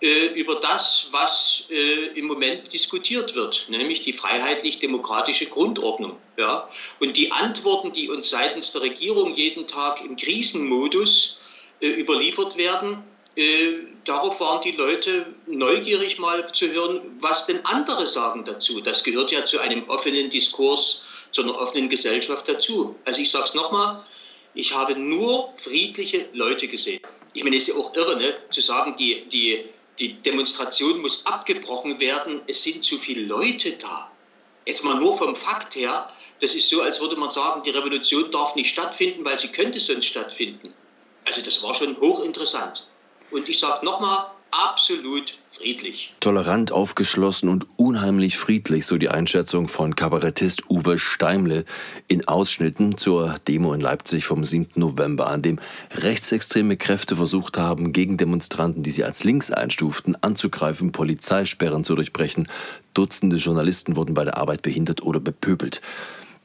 äh, 0.00 0.28
über 0.28 0.56
das, 0.56 1.08
was 1.12 1.66
äh, 1.70 2.18
im 2.18 2.26
Moment 2.26 2.72
diskutiert 2.72 3.34
wird, 3.34 3.66
nämlich 3.68 4.00
die 4.00 4.12
freiheitlich-demokratische 4.12 5.46
Grundordnung. 5.46 6.16
Ja? 6.36 6.68
Und 7.00 7.16
die 7.16 7.30
Antworten, 7.32 7.92
die 7.92 8.08
uns 8.08 8.30
seitens 8.30 8.72
der 8.72 8.82
Regierung 8.82 9.34
jeden 9.34 9.66
Tag 9.66 10.02
im 10.04 10.16
Krisenmodus 10.16 11.38
äh, 11.80 11.88
überliefert 11.88 12.56
werden, 12.56 13.04
äh, 13.36 13.78
darauf 14.04 14.40
waren 14.40 14.62
die 14.62 14.72
Leute 14.72 15.26
neugierig 15.46 16.18
mal 16.18 16.52
zu 16.52 16.68
hören, 16.70 17.00
was 17.20 17.46
denn 17.46 17.64
andere 17.64 18.06
sagen 18.06 18.44
dazu. 18.44 18.80
Das 18.80 19.04
gehört 19.04 19.30
ja 19.30 19.44
zu 19.44 19.60
einem 19.60 19.88
offenen 19.88 20.30
Diskurs, 20.30 21.04
zu 21.32 21.42
einer 21.42 21.56
offenen 21.56 21.88
Gesellschaft 21.88 22.48
dazu. 22.48 22.96
Also 23.04 23.20
ich 23.20 23.30
sage 23.30 23.44
es 23.44 23.54
nochmal, 23.54 24.02
ich 24.54 24.74
habe 24.74 24.96
nur 24.96 25.52
friedliche 25.56 26.28
Leute 26.32 26.66
gesehen. 26.68 27.00
Ich 27.34 27.44
meine, 27.44 27.56
es 27.56 27.68
ist 27.68 27.74
ja 27.74 27.80
auch 27.80 27.94
irre, 27.94 28.16
ne, 28.16 28.34
zu 28.50 28.60
sagen, 28.60 28.96
die, 28.96 29.28
die, 29.28 29.64
die 29.98 30.14
Demonstration 30.22 31.00
muss 31.00 31.24
abgebrochen 31.26 32.00
werden. 32.00 32.42
Es 32.46 32.64
sind 32.64 32.82
zu 32.82 32.98
viele 32.98 33.26
Leute 33.26 33.72
da. 33.72 34.10
Jetzt 34.66 34.84
mal 34.84 34.96
nur 34.96 35.16
vom 35.16 35.34
Fakt 35.36 35.74
her, 35.76 36.10
das 36.40 36.54
ist 36.54 36.68
so, 36.68 36.82
als 36.82 37.00
würde 37.00 37.16
man 37.16 37.30
sagen, 37.30 37.62
die 37.62 37.70
Revolution 37.70 38.30
darf 38.30 38.54
nicht 38.54 38.70
stattfinden, 38.70 39.24
weil 39.24 39.38
sie 39.38 39.48
könnte 39.48 39.78
sonst 39.78 40.06
stattfinden. 40.06 40.74
Also 41.24 41.42
das 41.42 41.62
war 41.62 41.74
schon 41.74 41.98
hochinteressant. 42.00 42.88
Und 43.30 43.48
ich 43.48 43.58
sage 43.58 43.84
nochmal, 43.84 44.30
absolut 44.50 45.38
friedlich. 45.50 46.14
Tolerant, 46.20 46.72
aufgeschlossen 46.72 47.48
und 47.48 47.66
unheimlich 47.76 48.38
friedlich, 48.38 48.86
so 48.86 48.96
die 48.96 49.08
Einschätzung 49.08 49.68
von 49.68 49.94
Kabarettist 49.94 50.70
Uwe 50.70 50.98
Steimle 50.98 51.64
in 52.08 52.26
Ausschnitten 52.26 52.96
zur 52.96 53.36
Demo 53.46 53.72
in 53.72 53.80
Leipzig 53.80 54.24
vom 54.24 54.44
7. 54.44 54.80
November, 54.80 55.30
an 55.30 55.42
dem 55.42 55.58
rechtsextreme 55.92 56.76
Kräfte 56.76 57.16
versucht 57.16 57.58
haben, 57.58 57.92
gegen 57.92 58.16
Demonstranten, 58.16 58.82
die 58.82 58.90
sie 58.90 59.04
als 59.04 59.24
links 59.24 59.50
einstuften, 59.50 60.16
anzugreifen, 60.22 60.92
Polizeisperren 60.92 61.84
zu 61.84 61.94
durchbrechen. 61.94 62.48
Dutzende 62.94 63.36
Journalisten 63.36 63.96
wurden 63.96 64.14
bei 64.14 64.24
der 64.24 64.38
Arbeit 64.38 64.62
behindert 64.62 65.02
oder 65.02 65.20
bepöbelt. 65.20 65.80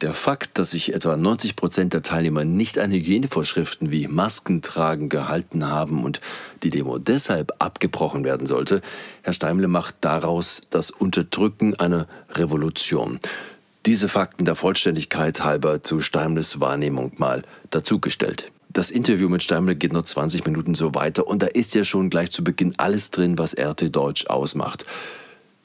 Der 0.05 0.13
Fakt, 0.13 0.59
dass 0.59 0.69
sich 0.69 0.93
etwa 0.93 1.17
90 1.17 1.55
Prozent 1.55 1.93
der 1.93 2.03
Teilnehmer 2.03 2.45
nicht 2.45 2.77
an 2.77 2.91
Hygienevorschriften 2.91 3.89
wie 3.89 4.07
Maskentragen 4.07 5.09
gehalten 5.09 5.67
haben 5.67 6.03
und 6.03 6.21
die 6.61 6.69
Demo 6.69 6.99
deshalb 6.99 7.53
abgebrochen 7.57 8.23
werden 8.23 8.45
sollte, 8.45 8.81
Herr 9.23 9.33
Steimle 9.33 9.67
macht 9.67 9.95
daraus 10.01 10.61
das 10.69 10.91
Unterdrücken 10.91 11.73
einer 11.79 12.05
Revolution. 12.29 13.19
Diese 13.87 14.07
Fakten 14.07 14.45
der 14.45 14.53
Vollständigkeit 14.53 15.43
halber 15.43 15.81
zu 15.81 16.01
Steimles 16.01 16.59
Wahrnehmung 16.59 17.13
mal 17.17 17.41
dazugestellt. 17.71 18.51
Das 18.69 18.91
Interview 18.91 19.27
mit 19.27 19.41
Steimle 19.41 19.75
geht 19.75 19.91
noch 19.91 20.05
20 20.05 20.45
Minuten 20.45 20.75
so 20.75 20.93
weiter 20.93 21.25
und 21.25 21.41
da 21.41 21.47
ist 21.47 21.73
ja 21.73 21.83
schon 21.83 22.11
gleich 22.11 22.29
zu 22.29 22.43
Beginn 22.43 22.75
alles 22.77 23.09
drin, 23.09 23.39
was 23.39 23.57
RT 23.57 23.95
Deutsch 23.95 24.27
ausmacht. 24.27 24.85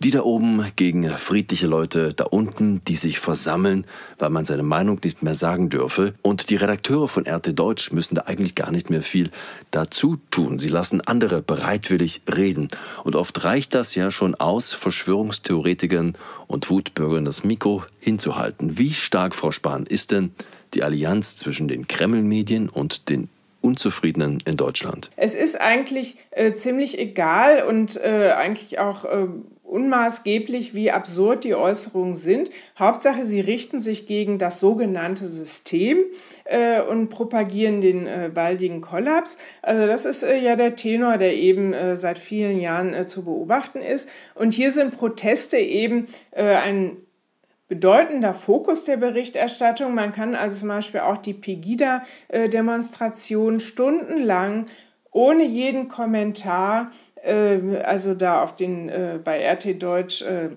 Die 0.03 0.11
da 0.11 0.23
oben 0.23 0.65
gegen 0.77 1.07
friedliche 1.11 1.67
Leute 1.67 2.15
da 2.15 2.25
unten, 2.25 2.81
die 2.89 2.97
sich 2.97 3.19
versammeln, 3.19 3.85
weil 4.19 4.31
man 4.31 4.47
seine 4.47 4.63
Meinung 4.63 4.99
nicht 5.05 5.23
mehr 5.23 5.35
sagen 5.35 5.69
dürfe. 5.69 6.15
Und 6.23 6.49
die 6.49 6.57
Redakteure 6.57 7.07
von 7.07 7.29
RT 7.29 7.59
Deutsch 7.59 7.93
müssen 7.93 8.15
da 8.15 8.23
eigentlich 8.23 8.55
gar 8.55 8.71
nicht 8.71 8.89
mehr 8.89 9.03
viel 9.03 9.31
dazu 9.71 10.17
tun. 10.31 10.59
Sie 10.59 10.71
lassen 10.71 11.03
andere 11.03 11.43
bereitwillig 11.43 12.23
reden. 12.35 12.69
Und 13.05 13.15
oft 13.15 13.45
reicht 13.45 13.75
das 13.75 13.95
ja 13.95 14.11
schon 14.11 14.35
aus, 14.35 14.73
Verschwörungstheoretikern 14.73 16.17
und 16.47 16.71
Wutbürgern 16.71 17.27
das 17.27 17.45
Mikro 17.45 17.85
hinzuhalten. 17.99 18.79
Wie 18.79 18.95
stark, 18.95 19.35
Frau 19.35 19.53
Spahn, 19.53 19.85
ist 19.85 20.13
denn 20.13 20.33
die 20.73 20.83
Allianz 20.83 21.37
zwischen 21.37 21.69
den 21.69 21.89
Kreml-Medien 21.89 22.71
und 22.71 23.11
den 23.11 23.29
Unzufriedenen 23.61 24.39
in 24.47 24.57
Deutschland? 24.57 25.11
Es 25.17 25.35
ist 25.35 25.61
eigentlich 25.61 26.17
äh, 26.31 26.55
ziemlich 26.55 26.99
egal 26.99 27.65
und 27.69 27.97
äh, 28.03 28.33
eigentlich 28.35 28.79
auch 28.79 29.05
äh, 29.05 29.29
unmaßgeblich, 29.71 30.75
wie 30.75 30.91
absurd 30.91 31.45
die 31.45 31.55
Äußerungen 31.55 32.15
sind. 32.15 32.51
Hauptsache, 32.79 33.25
sie 33.25 33.41
richten 33.41 33.79
sich 33.79 34.07
gegen 34.07 34.37
das 34.39 34.61
sogenannte 34.61 35.25
System 35.27 35.99
äh, 36.45 36.83
und 36.83 37.09
propagieren 37.09 37.81
den 37.81 38.07
äh, 38.07 38.31
baldigen 38.33 38.81
Kollaps. 38.81 39.39
Also 39.63 39.87
das 39.87 40.05
ist 40.05 40.25
äh, 40.25 40.39
ja 40.39 40.57
der 40.57 40.77
Tenor, 40.77 41.19
der 41.19 41.35
eben 41.35 41.73
äh, 41.73 41.97
seit 41.97 42.19
vielen 42.19 42.59
Jahren 42.59 42.93
äh, 42.93 43.07
zu 43.07 43.25
beobachten 43.25 43.81
ist. 43.81 44.09
Und 44.35 44.55
hier 44.55 44.73
sind 44.73 44.99
Proteste 44.99 45.57
eben 45.57 46.07
äh, 46.33 46.57
ein 46.57 46.97
bedeutender 47.69 48.35
Fokus 48.35 48.85
der 48.85 48.97
Berichterstattung. 48.97 49.95
Man 49.95 50.11
kann 50.13 50.35
also 50.35 50.57
zum 50.57 50.69
Beispiel 50.69 51.01
auch 51.01 51.19
die 51.19 51.35
Pegida-Demonstration 51.35 53.61
stundenlang 53.61 54.67
ohne 55.13 55.45
jeden 55.45 55.89
Kommentar 55.89 56.91
also 57.25 58.15
da 58.15 58.43
auf 58.43 58.57
den 58.57 58.89
äh, 58.89 59.21
bei 59.23 59.47
RT 59.53 59.83
Deutsch 59.83 60.23
äh, 60.23 60.51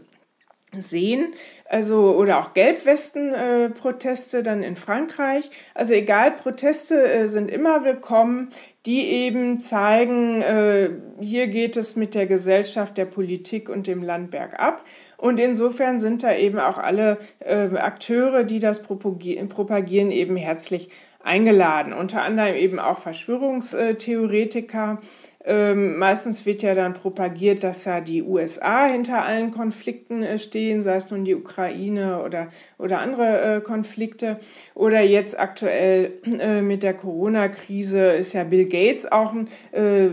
sehen. 0.82 1.34
Also, 1.65 2.15
oder 2.15 2.39
auch 2.39 2.54
Gelbwesten-Proteste 2.54 4.39
äh, 4.39 4.43
dann 4.43 4.63
in 4.63 4.76
Frankreich. 4.76 5.49
Also 5.73 5.93
egal, 5.93 6.32
Proteste 6.32 7.02
äh, 7.02 7.28
sind 7.28 7.49
immer 7.49 7.84
willkommen, 7.84 8.49
die 8.86 9.10
eben 9.10 9.60
zeigen, 9.60 10.41
äh, 10.41 10.89
hier 11.19 11.47
geht 11.47 11.78
es 11.78 11.95
mit 11.95 12.15
der 12.15 12.28
Gesellschaft, 12.28 12.97
der 12.97 13.06
Politik 13.06 13.69
und 13.69 13.88
dem 13.88 14.04
Land 14.04 14.32
bergab. 14.32 14.84
Und 15.17 15.39
insofern 15.39 15.99
sind 15.99 16.21
da 16.21 16.36
eben 16.36 16.60
auch 16.60 16.78
alle 16.78 17.17
Akteure, 17.45 18.43
die 18.43 18.60
das 18.60 18.84
propagieren, 18.84 20.12
eben 20.12 20.36
herzlich 20.36 20.89
eingeladen. 21.23 21.93
Unter 21.93 22.23
anderem 22.23 22.56
eben 22.56 22.80
auch 22.80 22.97
Verschwörungstheoretiker 22.97 24.99
ähm, 25.46 25.98
meistens 25.98 26.46
wird 26.46 26.62
ja 26.62 26.74
dann 26.74 26.94
propagiert, 26.94 27.64
dass 27.64 27.84
ja 27.84 28.00
die 28.00 28.24
USA 28.24 28.86
hinter 28.86 29.24
allen 29.24 29.52
Konflikten 29.52 30.24
äh, 30.24 30.40
stehen, 30.40 30.82
sei 30.82 30.96
es 30.96 31.12
nun 31.12 31.26
die 31.26 31.36
Ukraine 31.36 32.24
oder, 32.24 32.48
oder 32.78 33.00
andere 33.00 33.58
äh, 33.58 33.62
Konflikte. 33.62 34.40
Oder 34.74 35.02
jetzt 35.02 35.38
aktuell 35.38 36.14
äh, 36.40 36.62
mit 36.62 36.82
der 36.82 36.94
Corona-Krise 36.94 38.14
ist 38.14 38.32
ja 38.32 38.46
Bill 38.46 38.66
Gates 38.66 39.12
auch 39.12 39.34
ein 39.34 39.50
äh, 39.74 40.10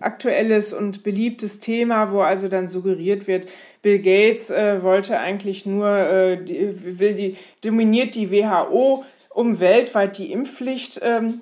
aktuelles 0.00 0.72
und 0.72 1.02
beliebtes 1.02 1.58
Thema, 1.58 2.12
wo 2.12 2.20
also 2.20 2.46
dann 2.46 2.68
suggeriert 2.68 3.26
wird, 3.26 3.46
Bill 3.82 3.98
Gates 3.98 4.50
äh, 4.50 4.82
wollte 4.82 5.18
eigentlich 5.18 5.66
nur, 5.66 5.88
äh, 5.88 6.44
die, 6.44 6.98
will 6.98 7.14
die, 7.14 7.36
dominiert 7.64 8.14
die 8.14 8.30
WHO, 8.30 9.04
um 9.30 9.58
weltweit 9.60 10.18
die 10.18 10.32
Impfpflicht 10.32 11.00
ähm, 11.02 11.40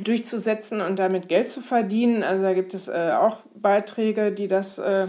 durchzusetzen 0.00 0.80
und 0.80 0.98
damit 0.98 1.28
Geld 1.28 1.48
zu 1.48 1.60
verdienen. 1.60 2.22
Also 2.22 2.44
da 2.44 2.54
gibt 2.54 2.74
es 2.74 2.88
äh, 2.88 3.12
auch 3.14 3.38
Beiträge, 3.54 4.32
die 4.32 4.48
das, 4.48 4.78
äh, 4.78 5.08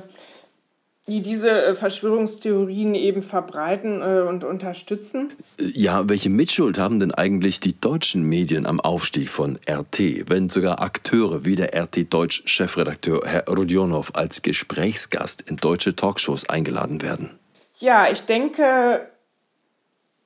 die 1.08 1.22
diese 1.22 1.50
äh, 1.50 1.76
Verschwörungstheorien 1.76 2.94
eben 2.96 3.24
verbreiten 3.24 4.02
äh, 4.02 4.22
und 4.22 4.44
unterstützen. 4.44 5.32
Ja, 5.60 6.08
welche 6.10 6.30
Mitschuld 6.30 6.78
haben 6.78 7.00
denn 7.00 7.14
eigentlich 7.14 7.60
die 7.60 7.80
deutschen 7.80 8.24
Medien 8.24 8.66
am 8.66 8.80
Aufstieg 8.82 9.30
von 9.30 9.58
RT, 9.70 10.30
wenn 10.30 10.50
sogar 10.50 10.82
Akteure 10.82 11.46
wie 11.46 11.56
der 11.56 11.74
RT 11.76 12.14
Deutsch 12.14 12.44
Chefredakteur 12.46 13.22
Herr 13.26 13.46
Rodionov 13.48 14.12
als 14.16 14.42
Gesprächsgast 14.42 15.44
in 15.50 15.58
deutsche 15.58 15.96
Talkshows 15.96 16.50
eingeladen 16.50 17.02
werden? 17.02 17.32
Ja, 17.80 18.08
ich 18.12 18.22
denke, 18.22 19.10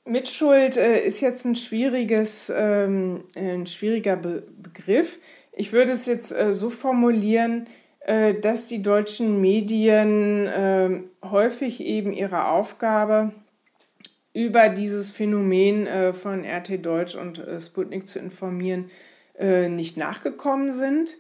Mitschuld 0.08 0.78
äh, 0.78 1.00
ist 1.00 1.22
jetzt 1.22 1.46
ein 1.46 1.56
schwieriges, 1.56 2.52
ähm, 2.56 3.24
ein 3.36 3.68
schwieriger 3.68 4.16
Be 4.16 4.44
Begriff. 4.58 5.20
Ich 5.52 5.74
würde 5.74 5.92
es 5.92 6.06
jetzt 6.06 6.32
äh, 6.32 6.54
so 6.54 6.70
formulieren, 6.70 7.68
äh, 8.02 8.34
dass 8.36 8.68
die 8.68 8.82
deutschen 8.82 9.42
Medien 9.42 10.48
ähm, 10.54 11.10
häufig 11.24 11.82
eben 11.82 12.14
ihre 12.14 12.48
Aufgabe 12.48 13.32
über 14.34 14.70
dieses 14.70 15.10
Phänomen 15.10 15.88
äh, 15.88 16.14
von 16.14 16.46
RT 16.46 16.86
Deutsch 16.86 17.16
und 17.16 17.40
äh, 17.40 17.60
Sputnik 17.60 18.08
zu 18.08 18.20
informieren, 18.20 18.90
äh, 19.38 19.68
nicht 19.68 19.98
nachgekommen 19.98 20.72
sind. 20.72 21.16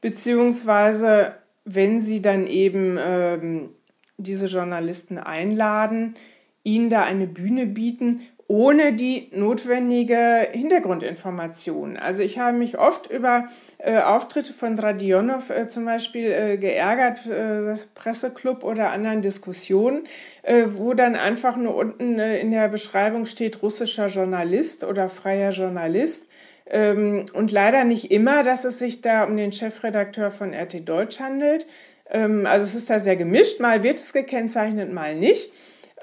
Beziehungsweise, 0.00 1.34
wenn 1.64 1.98
sie 1.98 2.22
dann 2.22 2.46
eben 2.46 2.96
ähm, 2.98 3.70
diese 4.18 4.46
Journalisten 4.46 5.18
einladen, 5.18 6.14
ihnen 6.64 6.90
da 6.90 7.04
eine 7.04 7.26
Bühne 7.26 7.66
bieten, 7.66 8.22
ohne 8.46 8.92
die 8.92 9.30
notwendige 9.32 10.48
Hintergrundinformation. 10.52 11.96
Also 11.96 12.22
ich 12.22 12.38
habe 12.38 12.56
mich 12.56 12.78
oft 12.78 13.10
über 13.10 13.46
äh, 13.78 13.98
Auftritte 13.98 14.52
von 14.52 14.78
Radionov 14.78 15.50
äh, 15.50 15.66
zum 15.66 15.86
Beispiel 15.86 16.30
äh, 16.30 16.58
geärgert, 16.58 17.26
äh, 17.26 17.64
das 17.64 17.86
Presseclub 17.86 18.62
oder 18.62 18.92
anderen 18.92 19.22
Diskussionen, 19.22 20.04
äh, 20.42 20.64
wo 20.68 20.92
dann 20.92 21.16
einfach 21.16 21.56
nur 21.56 21.74
unten 21.74 22.18
äh, 22.18 22.38
in 22.38 22.50
der 22.50 22.68
Beschreibung 22.68 23.24
steht 23.24 23.62
russischer 23.62 24.08
Journalist 24.08 24.84
oder 24.84 25.08
freier 25.08 25.50
Journalist. 25.50 26.28
Ähm, 26.66 27.24
und 27.32 27.50
leider 27.50 27.84
nicht 27.84 28.10
immer, 28.10 28.42
dass 28.42 28.64
es 28.64 28.78
sich 28.78 29.00
da 29.00 29.24
um 29.24 29.36
den 29.36 29.52
Chefredakteur 29.52 30.30
von 30.30 30.54
RT 30.54 30.86
Deutsch 30.86 31.18
handelt. 31.18 31.66
Ähm, 32.10 32.46
also 32.46 32.64
es 32.66 32.74
ist 32.74 32.90
da 32.90 32.98
sehr 32.98 33.16
gemischt, 33.16 33.60
mal 33.60 33.82
wird 33.82 33.98
es 33.98 34.12
gekennzeichnet, 34.12 34.92
mal 34.92 35.14
nicht 35.14 35.50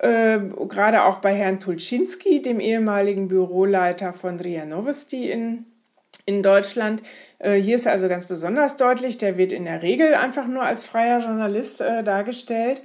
äh, 0.02 0.40
gerade 0.68 1.04
auch 1.04 1.20
bei 1.20 1.34
Herrn 1.36 1.60
Tulczynski, 1.60 2.42
dem 2.42 2.60
ehemaligen 2.60 3.28
Büroleiter 3.28 4.14
von 4.14 4.40
RIA 4.40 4.66
Novosti 4.66 5.30
in, 5.30 5.66
in 6.26 6.42
Deutschland. 6.42 7.04
Äh, 7.38 7.54
hier 7.54 7.76
ist 7.76 7.86
er 7.86 7.92
also 7.92 8.10
ganz 8.10 8.26
besonders 8.26 8.78
deutlich, 8.78 9.20
der 9.20 9.38
wird 9.38 9.52
in 9.52 9.66
der 9.66 9.84
Regel 9.84 10.16
einfach 10.16 10.48
nur 10.48 10.64
als 10.64 10.86
freier 10.86 11.20
Journalist 11.20 11.82
äh, 11.82 12.04
dargestellt. 12.04 12.82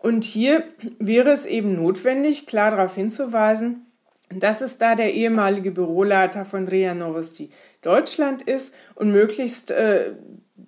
Und 0.00 0.24
hier 0.24 0.64
wäre 0.98 1.30
es 1.30 1.46
eben 1.46 1.76
notwendig, 1.76 2.46
klar 2.46 2.72
darauf 2.72 2.96
hinzuweisen, 2.96 3.86
dass 4.34 4.60
es 4.60 4.78
da 4.78 4.96
der 4.96 5.14
ehemalige 5.14 5.70
Büroleiter 5.70 6.44
von 6.44 6.66
RIA 6.66 6.94
Novosti 6.94 7.50
Deutschland 7.82 8.42
ist 8.42 8.74
und 8.96 9.12
möglichst 9.12 9.70
äh, 9.70 10.16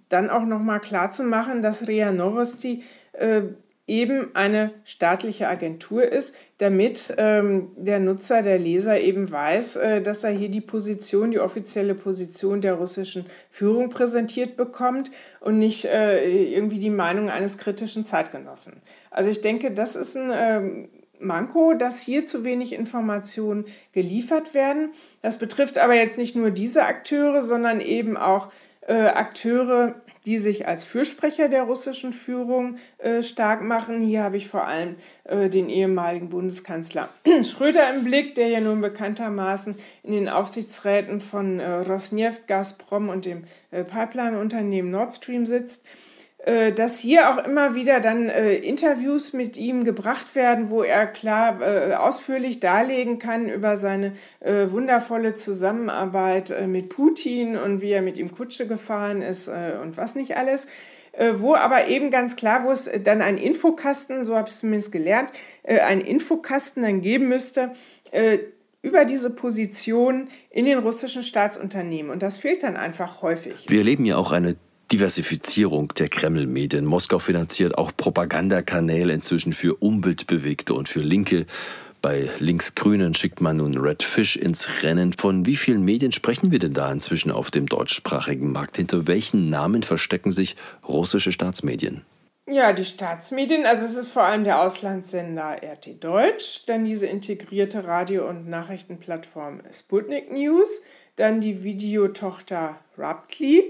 dann 0.09 0.31
auch 0.31 0.45
nochmal 0.45 0.79
klar 0.79 1.11
zu 1.11 1.25
machen, 1.25 1.61
dass 1.61 1.89
RIA 1.89 2.13
Novosti 2.13 2.85
äh, 3.15 3.43
eben 3.89 4.35
eine 4.35 4.73
staatliche 4.85 5.49
Agentur 5.49 6.05
ist, 6.05 6.35
damit 6.59 7.15
ähm, 7.17 7.71
der 7.77 7.99
Nutzer, 7.99 8.43
der 8.43 8.59
Leser 8.59 9.01
eben 9.01 9.31
weiß, 9.31 9.77
äh, 9.77 10.03
dass 10.03 10.23
er 10.25 10.31
hier 10.31 10.51
die 10.51 10.61
Position, 10.61 11.31
die 11.31 11.41
offizielle 11.41 11.95
Position 11.95 12.61
der 12.61 12.75
russischen 12.75 13.27
Führung 13.51 13.89
präsentiert 13.89 14.57
bekommt 14.57 15.11
und 15.41 15.59
nicht 15.59 15.87
äh, 15.87 16.53
irgendwie 16.55 16.79
die 16.79 16.91
Meinung 16.91 17.31
eines 17.31 17.59
kritischen 17.59 18.05
Zeitgenossen. 18.05 18.83
Also 19.11 19.31
ich 19.31 19.41
denke, 19.41 19.73
das 19.73 19.97
ist 19.97 20.17
ein 20.17 20.31
ähm, 20.33 20.89
Manko, 21.21 21.75
dass 21.75 22.01
hier 22.01 22.25
zu 22.25 22.45
wenig 22.45 22.73
Informationen 22.73 23.65
geliefert 23.93 24.55
werden. 24.55 24.93
Das 25.23 25.39
betrifft 25.39 25.79
aber 25.79 25.95
jetzt 25.95 26.19
nicht 26.19 26.37
nur 26.37 26.51
diese 26.51 26.85
Akteure, 26.85 27.43
sondern 27.43 27.81
eben 27.81 28.17
auch 28.17 28.51
Akteure, 28.95 29.95
die 30.25 30.39
sich 30.39 30.67
als 30.67 30.85
Fürsprecher 30.85 31.49
der 31.49 31.65
russischen 31.65 32.13
Führung 32.13 32.77
äh, 32.99 33.23
stark 33.23 33.63
machen. 33.63 34.01
Hier 34.01 34.23
habe 34.23 34.37
ich 34.37 34.49
vor 34.49 34.67
allem 34.67 34.97
äh, 35.25 35.49
den 35.49 35.69
ehemaligen 35.69 36.29
Bundeskanzler 36.31 37.09
Schröder 37.43 37.95
im 37.95 38.05
Blick, 38.05 38.35
der 38.35 38.49
ja 38.49 38.61
nun 38.61 38.81
bekanntermaßen 38.81 39.77
in 40.03 40.13
den 40.13 40.29
Aufsichtsräten 40.29 41.21
von 41.21 41.61
äh, 41.61 41.71
Rosneft, 41.71 42.47
Gazprom 42.47 43.09
und 43.09 43.25
dem 43.25 43.45
äh, 43.71 43.85
Pipeline-Unternehmen 43.85 44.91
Nord 44.91 45.13
Stream 45.13 45.47
sitzt. 45.47 45.85
Äh, 46.49 46.73
dass 46.73 46.99
hier 46.99 47.29
auch 47.29 47.45
immer 47.45 47.75
wieder 47.75 48.01
dann 48.01 48.31
äh, 48.31 48.55
Interviews 48.55 49.35
mit 49.35 49.59
ihm 49.59 49.85
gebracht 49.85 50.35
werden, 50.35 50.71
wo 50.71 50.83
er 50.83 51.07
klar 51.07 51.61
äh, 51.61 51.93
ausführlich 51.93 52.59
darlegen 52.59 53.19
kann 53.19 53.51
über 53.51 53.77
seine 53.77 54.15
äh, 54.41 54.71
wundervolle 54.71 55.35
Zusammenarbeit 55.35 56.49
äh, 56.51 56.67
mit 56.67 56.89
Putin 56.89 57.55
und 57.59 57.83
wie 57.83 57.91
er 57.91 58.01
mit 58.01 58.17
ihm 58.17 58.33
Kutsche 58.33 58.67
gefahren 58.67 59.21
ist 59.21 59.49
äh, 59.49 59.75
und 59.83 59.99
was 59.99 60.15
nicht 60.15 60.39
alles. 60.39 60.69
wo 61.35 61.55
aber 61.55 61.89
eben 61.89 62.11
ganz 62.11 62.37
klar, 62.37 62.65
wo 62.65 62.71
es 62.71 62.89
dann 63.03 63.23
einen 63.23 63.39
Infokasten, 63.39 64.25
so 64.25 64.37
habe 64.37 64.47
ich 64.49 64.55
es 64.55 64.61
zumindest 64.61 64.93
gelernt, 64.93 65.33
einen 65.65 66.03
Infokasten 66.03 66.85
dann 66.85 67.01
geben 67.01 67.29
müsste, 67.29 67.73
über 68.83 69.05
diese 69.05 69.31
Position 69.31 70.29
in 70.51 70.67
den 70.67 70.79
russischen 70.79 71.25
Staatsunternehmen. 71.25 72.13
Und 72.13 72.23
das 72.23 72.39
fehlt 72.39 72.63
dann 72.63 72.77
einfach 72.77 73.23
häufig. 73.23 73.65
Wir 73.69 73.79
erleben 73.79 74.05
ja 74.05 74.17
auch 74.17 74.31
eine 74.31 74.55
Diversifizierung 74.91 75.93
der 75.99 76.09
Kreml-Medien. 76.09 76.85
Moskau 76.85 77.19
finanziert 77.19 77.77
auch 77.77 77.93
Propagandakanäle 77.97 79.13
inzwischen 79.13 79.53
für 79.53 79.75
Umweltbewegte 79.75 80.73
und 80.73 80.89
für 80.89 81.01
Linke. 81.01 81.47
Bei 82.01 82.31
Linksgrünen 82.39 83.15
schickt 83.15 83.41
man 83.41 83.59
nun 83.59 83.77
Red 83.77 84.03
Fish 84.03 84.37
ins 84.37 84.69
Rennen. 84.83 85.13
Von 85.13 85.47
wie 85.47 85.57
vielen 85.57 85.85
Medien 85.85 86.13
sprechen 86.13 86.53
wir 86.53 86.59
denn 86.59 86.73
da 86.73 86.91
inzwischen 86.91 87.31
auf 87.31 87.51
dem 87.51 87.67
deutschsprachigen 87.67 88.51
Markt? 88.51 88.77
Hinter 88.77 89.07
welchen 89.07 89.51
Namen 89.51 89.83
verstecken 89.83 90.33
sich 90.33 90.57
russische 90.87 91.33
Staatsmedien? 91.33 92.03
Ja, 92.47 92.73
die 92.73 92.85
Staatsmedien, 92.85 93.67
also 93.67 93.85
es 93.85 93.97
ist 93.97 94.09
vor 94.09 94.23
allem 94.23 94.45
der 94.45 94.63
Auslandssender 94.63 95.59
RT 95.63 96.03
Deutsch, 96.03 96.63
dann 96.67 96.87
diese 96.87 97.05
integrierte 97.05 97.85
Radio- 97.85 98.27
und 98.27 98.49
Nachrichtenplattform 98.49 99.61
Sputnik 99.71 100.33
News, 100.33 100.81
dann 101.17 101.43
die 101.43 101.63
Videotochter 101.63 102.79
Raptly, 102.97 103.65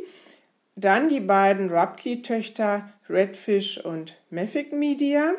dann 0.78 1.08
die 1.08 1.20
beiden 1.20 1.70
Ruptly-Töchter 1.70 2.88
Redfish 3.08 3.78
und 3.78 4.16
Meffic 4.30 4.72
Media. 4.72 5.32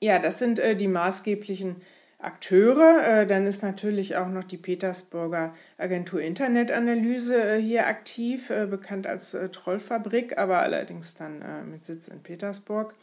Ja, 0.00 0.18
das 0.18 0.38
sind 0.38 0.58
äh, 0.58 0.74
die 0.74 0.88
maßgeblichen 0.88 1.76
Akteure. 2.20 3.02
Äh, 3.06 3.26
dann 3.26 3.46
ist 3.46 3.62
natürlich 3.62 4.16
auch 4.16 4.28
noch 4.28 4.44
die 4.44 4.56
Petersburger 4.56 5.54
Agentur 5.78 6.20
Internetanalyse 6.20 7.56
äh, 7.56 7.60
hier 7.60 7.86
aktiv, 7.86 8.50
äh, 8.50 8.66
bekannt 8.66 9.06
als 9.06 9.34
äh, 9.34 9.48
Trollfabrik, 9.50 10.36
aber 10.36 10.58
allerdings 10.58 11.14
dann 11.14 11.40
äh, 11.42 11.62
mit 11.62 11.84
Sitz 11.84 12.08
in 12.08 12.22
Petersburg. 12.22 12.94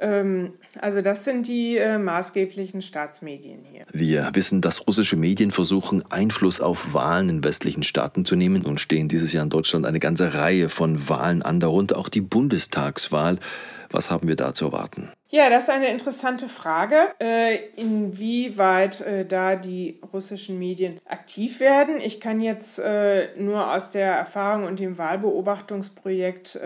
Ähm, 0.00 0.54
also 0.80 1.02
das 1.02 1.24
sind 1.24 1.46
die 1.48 1.76
äh, 1.76 1.98
maßgeblichen 1.98 2.82
Staatsmedien 2.82 3.64
hier. 3.64 3.84
Wir 3.92 4.30
wissen, 4.32 4.60
dass 4.60 4.86
russische 4.86 5.16
Medien 5.16 5.50
versuchen, 5.50 6.04
Einfluss 6.10 6.60
auf 6.60 6.94
Wahlen 6.94 7.28
in 7.28 7.44
westlichen 7.44 7.82
Staaten 7.82 8.24
zu 8.24 8.36
nehmen 8.36 8.64
und 8.64 8.80
stehen 8.80 9.08
dieses 9.08 9.32
Jahr 9.32 9.44
in 9.44 9.50
Deutschland 9.50 9.86
eine 9.86 10.00
ganze 10.00 10.34
Reihe 10.34 10.68
von 10.68 11.08
Wahlen 11.08 11.42
an, 11.42 11.60
darunter 11.60 11.98
auch 11.98 12.08
die 12.08 12.20
Bundestagswahl. 12.20 13.38
Was 13.90 14.10
haben 14.10 14.28
wir 14.28 14.36
da 14.36 14.52
zu 14.52 14.66
erwarten? 14.66 15.10
Ja, 15.30 15.50
das 15.50 15.64
ist 15.64 15.70
eine 15.70 15.88
interessante 15.88 16.48
Frage, 16.48 16.96
äh, 17.20 17.56
inwieweit 17.76 19.00
äh, 19.00 19.26
da 19.26 19.56
die 19.56 20.00
russischen 20.12 20.58
Medien 20.58 20.98
aktiv 21.06 21.60
werden. 21.60 21.96
Ich 21.98 22.20
kann 22.20 22.40
jetzt 22.40 22.78
äh, 22.78 23.28
nur 23.38 23.74
aus 23.74 23.90
der 23.90 24.12
Erfahrung 24.12 24.64
und 24.64 24.78
dem 24.78 24.96
Wahlbeobachtungsprojekt 24.96 26.58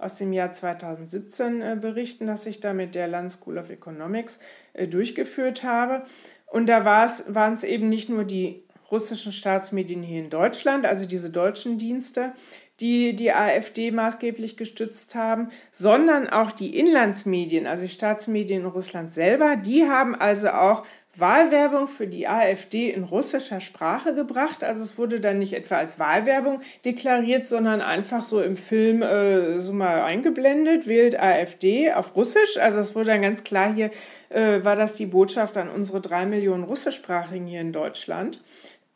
aus 0.00 0.16
dem 0.16 0.32
Jahr 0.32 0.50
2017 0.50 1.62
äh, 1.62 1.78
berichten, 1.80 2.26
das 2.26 2.46
ich 2.46 2.60
da 2.60 2.72
mit 2.72 2.94
der 2.94 3.08
Land 3.08 3.32
School 3.32 3.58
of 3.58 3.70
Economics 3.70 4.40
äh, 4.72 4.88
durchgeführt 4.88 5.62
habe. 5.62 6.02
Und 6.46 6.68
da 6.68 6.84
waren 6.84 7.52
es 7.52 7.62
eben 7.62 7.88
nicht 7.88 8.08
nur 8.08 8.24
die 8.24 8.64
russischen 8.90 9.32
Staatsmedien 9.32 10.02
hier 10.02 10.20
in 10.20 10.30
Deutschland, 10.30 10.84
also 10.84 11.06
diese 11.06 11.30
deutschen 11.30 11.78
Dienste, 11.78 12.32
die 12.80 13.14
die 13.14 13.32
AfD 13.32 13.90
maßgeblich 13.90 14.56
gestützt 14.56 15.14
haben, 15.14 15.48
sondern 15.70 16.28
auch 16.28 16.50
die 16.50 16.76
Inlandsmedien, 16.78 17.66
also 17.66 17.84
die 17.84 17.92
Staatsmedien 17.92 18.62
in 18.62 18.66
Russland 18.66 19.10
selber, 19.10 19.56
die 19.56 19.84
haben 19.84 20.14
also 20.14 20.48
auch 20.48 20.84
Wahlwerbung 21.16 21.88
für 21.88 22.06
die 22.06 22.28
AfD 22.28 22.90
in 22.90 23.04
russischer 23.04 23.60
Sprache 23.60 24.14
gebracht. 24.14 24.62
Also 24.62 24.82
es 24.82 24.96
wurde 24.96 25.20
dann 25.20 25.38
nicht 25.38 25.52
etwa 25.52 25.76
als 25.76 25.98
Wahlwerbung 25.98 26.60
deklariert, 26.84 27.44
sondern 27.46 27.80
einfach 27.80 28.22
so 28.22 28.40
im 28.40 28.56
Film 28.56 29.02
äh, 29.02 29.58
so 29.58 29.72
mal 29.72 30.02
eingeblendet, 30.02 30.86
wählt 30.86 31.18
AfD 31.18 31.92
auf 31.92 32.16
Russisch. 32.16 32.56
Also 32.58 32.80
es 32.80 32.94
wurde 32.94 33.06
dann 33.06 33.22
ganz 33.22 33.44
klar 33.44 33.72
hier, 33.72 33.90
äh, 34.28 34.64
war 34.64 34.76
das 34.76 34.94
die 34.94 35.06
Botschaft 35.06 35.56
an 35.56 35.68
unsere 35.68 36.00
drei 36.00 36.26
Millionen 36.26 36.64
Russischsprachigen 36.64 37.46
hier 37.46 37.60
in 37.60 37.72
Deutschland 37.72 38.40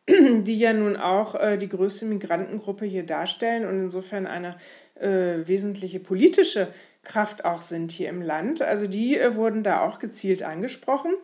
die 0.08 0.58
ja 0.58 0.72
nun 0.74 0.96
auch 0.96 1.34
äh, 1.34 1.56
die 1.56 1.68
größte 1.68 2.04
Migrantengruppe 2.04 2.84
hier 2.84 3.06
darstellen 3.06 3.66
und 3.66 3.80
insofern 3.80 4.26
eine 4.26 4.56
äh, 5.00 5.46
wesentliche 5.46 5.98
politische 5.98 6.68
Kraft 7.02 7.44
auch 7.46 7.62
sind 7.62 7.90
hier 7.90 8.10
im 8.10 8.20
Land. 8.20 8.60
Also 8.60 8.86
die 8.86 9.18
äh, 9.18 9.34
wurden 9.34 9.62
da 9.62 9.80
auch 9.80 9.98
gezielt 9.98 10.42
angesprochen. 10.42 11.14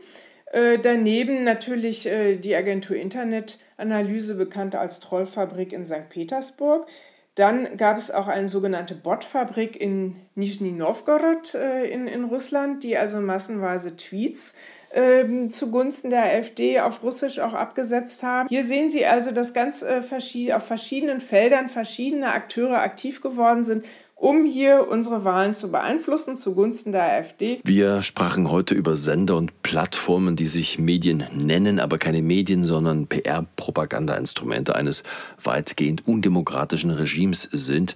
Äh, 0.51 0.79
daneben 0.79 1.45
natürlich 1.45 2.07
äh, 2.07 2.37
die 2.37 2.57
Agentur 2.57 2.97
Internetanalyse, 2.97 4.35
bekannt 4.35 4.75
als 4.75 5.01
Trollfabrik 5.01 5.73
in 5.73 5.85
St. 5.85 6.09
Petersburg. 6.09 6.87
Dann 7.37 7.77
gab 7.77 7.97
es 7.97 8.11
auch 8.11 8.27
eine 8.27 8.49
sogenannte 8.49 8.97
Botfabrik 8.97 9.81
in 9.81 10.17
Nizhny 10.35 10.73
Novgorod 10.73 11.55
äh, 11.55 11.85
in, 11.87 12.09
in 12.09 12.25
Russland, 12.25 12.83
die 12.83 12.97
also 12.97 13.21
massenweise 13.21 13.97
Tweets 13.97 14.55
ähm, 14.93 15.51
zugunsten 15.51 16.11
der 16.11 16.25
AfD 16.25 16.81
auf 16.81 17.05
Russisch 17.05 17.39
auch 17.39 17.55
abgesetzt 17.55 18.25
haben. 18.25 18.49
Hier 18.49 18.65
sehen 18.65 18.91
Sie 18.91 19.07
also, 19.07 19.31
dass 19.31 19.55
ganz 19.55 19.83
äh, 19.83 20.03
verschied 20.03 20.53
auf 20.53 20.67
verschiedenen 20.67 21.21
Feldern 21.21 21.69
verschiedene 21.69 22.33
Akteure 22.33 22.83
aktiv 22.83 23.21
geworden 23.21 23.63
sind, 23.63 23.85
um 24.21 24.45
hier 24.45 24.87
unsere 24.91 25.25
Wahlen 25.25 25.55
zu 25.55 25.73
beeinflussen 25.73 26.37
zugunsten 26.37 26.93
der 26.93 27.05
AfD. 27.05 27.59
Wir 27.65 28.03
sprachen 28.03 28.51
heute 28.51 28.75
über 28.75 28.95
Sender 28.95 29.37
und 29.37 29.63
Plattformen, 29.63 30.37
die 30.37 30.47
sich 30.47 30.79
Medien 30.79 31.25
nennen, 31.35 31.81
aber 31.81 31.97
keine 31.97 32.21
Medien, 32.21 32.63
sondern 32.63 33.07
PR-Propaganda-Instrumente 33.07 34.77
eines 34.77 35.05
weitgehend 35.43 36.07
undemokratischen 36.07 36.91
Regimes 36.91 37.49
sind. 37.51 37.95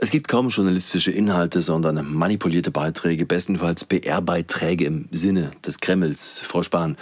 Es 0.00 0.10
gibt 0.10 0.26
kaum 0.26 0.48
journalistische 0.48 1.12
Inhalte, 1.12 1.60
sondern 1.60 2.12
manipulierte 2.12 2.72
Beiträge, 2.72 3.24
bestenfalls 3.24 3.84
PR-Beiträge 3.84 4.84
im 4.84 5.08
Sinne 5.12 5.52
des 5.64 5.78
Kremls. 5.78 6.42
Frau 6.44 6.64
Spahn, 6.64 6.96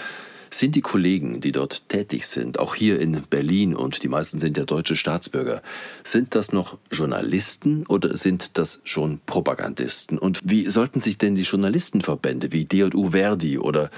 sind 0.52 0.74
die 0.74 0.80
Kollegen, 0.80 1.40
die 1.40 1.52
dort 1.52 1.88
tätig 1.88 2.26
sind, 2.26 2.58
auch 2.58 2.74
hier 2.74 3.00
in 3.00 3.22
Berlin 3.28 3.74
und 3.74 4.02
die 4.02 4.08
meisten 4.08 4.38
sind 4.38 4.56
ja 4.56 4.64
deutsche 4.64 4.96
Staatsbürger, 4.96 5.62
sind 6.02 6.34
das 6.34 6.52
noch 6.52 6.78
Journalisten 6.90 7.86
oder 7.86 8.16
sind 8.16 8.58
das 8.58 8.80
schon 8.84 9.20
Propagandisten? 9.26 10.18
Und 10.18 10.40
wie 10.42 10.68
sollten 10.68 11.00
sich 11.00 11.18
denn 11.18 11.34
die 11.34 11.42
Journalistenverbände 11.42 12.52
wie 12.52 12.64
DJU 12.64 13.10
Verdi 13.10 13.58
oder 13.58 13.90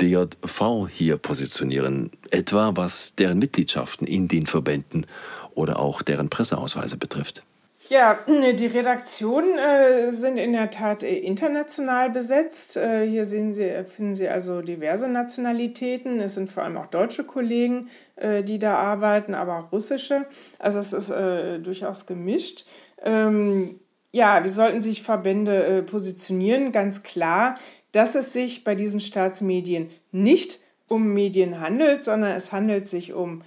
DJV 0.00 0.88
hier 0.90 1.16
positionieren, 1.16 2.10
etwa 2.30 2.72
was 2.76 3.14
deren 3.14 3.38
Mitgliedschaften 3.38 4.06
in 4.06 4.28
den 4.28 4.46
Verbänden 4.46 5.06
oder 5.54 5.78
auch 5.78 6.02
deren 6.02 6.28
Presseausweise 6.28 6.96
betrifft? 6.96 7.44
Ja, 7.90 8.18
die 8.26 8.66
Redaktionen 8.66 9.58
äh, 9.58 10.10
sind 10.10 10.38
in 10.38 10.54
der 10.54 10.70
Tat 10.70 11.02
äh, 11.02 11.18
international 11.18 12.08
besetzt. 12.08 12.78
Äh, 12.78 13.06
hier 13.06 13.26
sehen 13.26 13.52
Sie, 13.52 13.70
finden 13.84 14.14
Sie 14.14 14.26
also 14.26 14.62
diverse 14.62 15.06
Nationalitäten. 15.06 16.18
Es 16.18 16.34
sind 16.34 16.50
vor 16.50 16.62
allem 16.62 16.78
auch 16.78 16.86
deutsche 16.86 17.24
Kollegen, 17.24 17.88
die 18.16 18.58
da 18.60 18.76
arbeiten, 18.76 19.34
aber 19.34 19.58
auch 19.58 19.72
russische. 19.72 20.26
Also 20.60 20.78
es 20.78 20.92
ist 20.92 21.10
durchaus 21.10 22.06
gemischt. 22.06 22.64
Ähm, 23.02 23.80
ja, 24.12 24.44
wie 24.44 24.48
sollten 24.48 24.80
sich 24.80 25.02
Verbände 25.02 25.82
positionieren? 25.82 26.70
Ganz 26.70 27.02
klar, 27.02 27.56
dass 27.90 28.14
es 28.14 28.32
sich 28.32 28.62
bei 28.62 28.76
diesen 28.76 29.00
Staatsmedien 29.00 29.90
nicht 30.12 30.60
um 30.88 31.12
Medien 31.12 31.60
handelt, 31.60 32.04
sondern 32.04 32.32
es 32.32 32.52
handelt 32.52 32.86
sich 32.86 33.12
um 33.12 33.42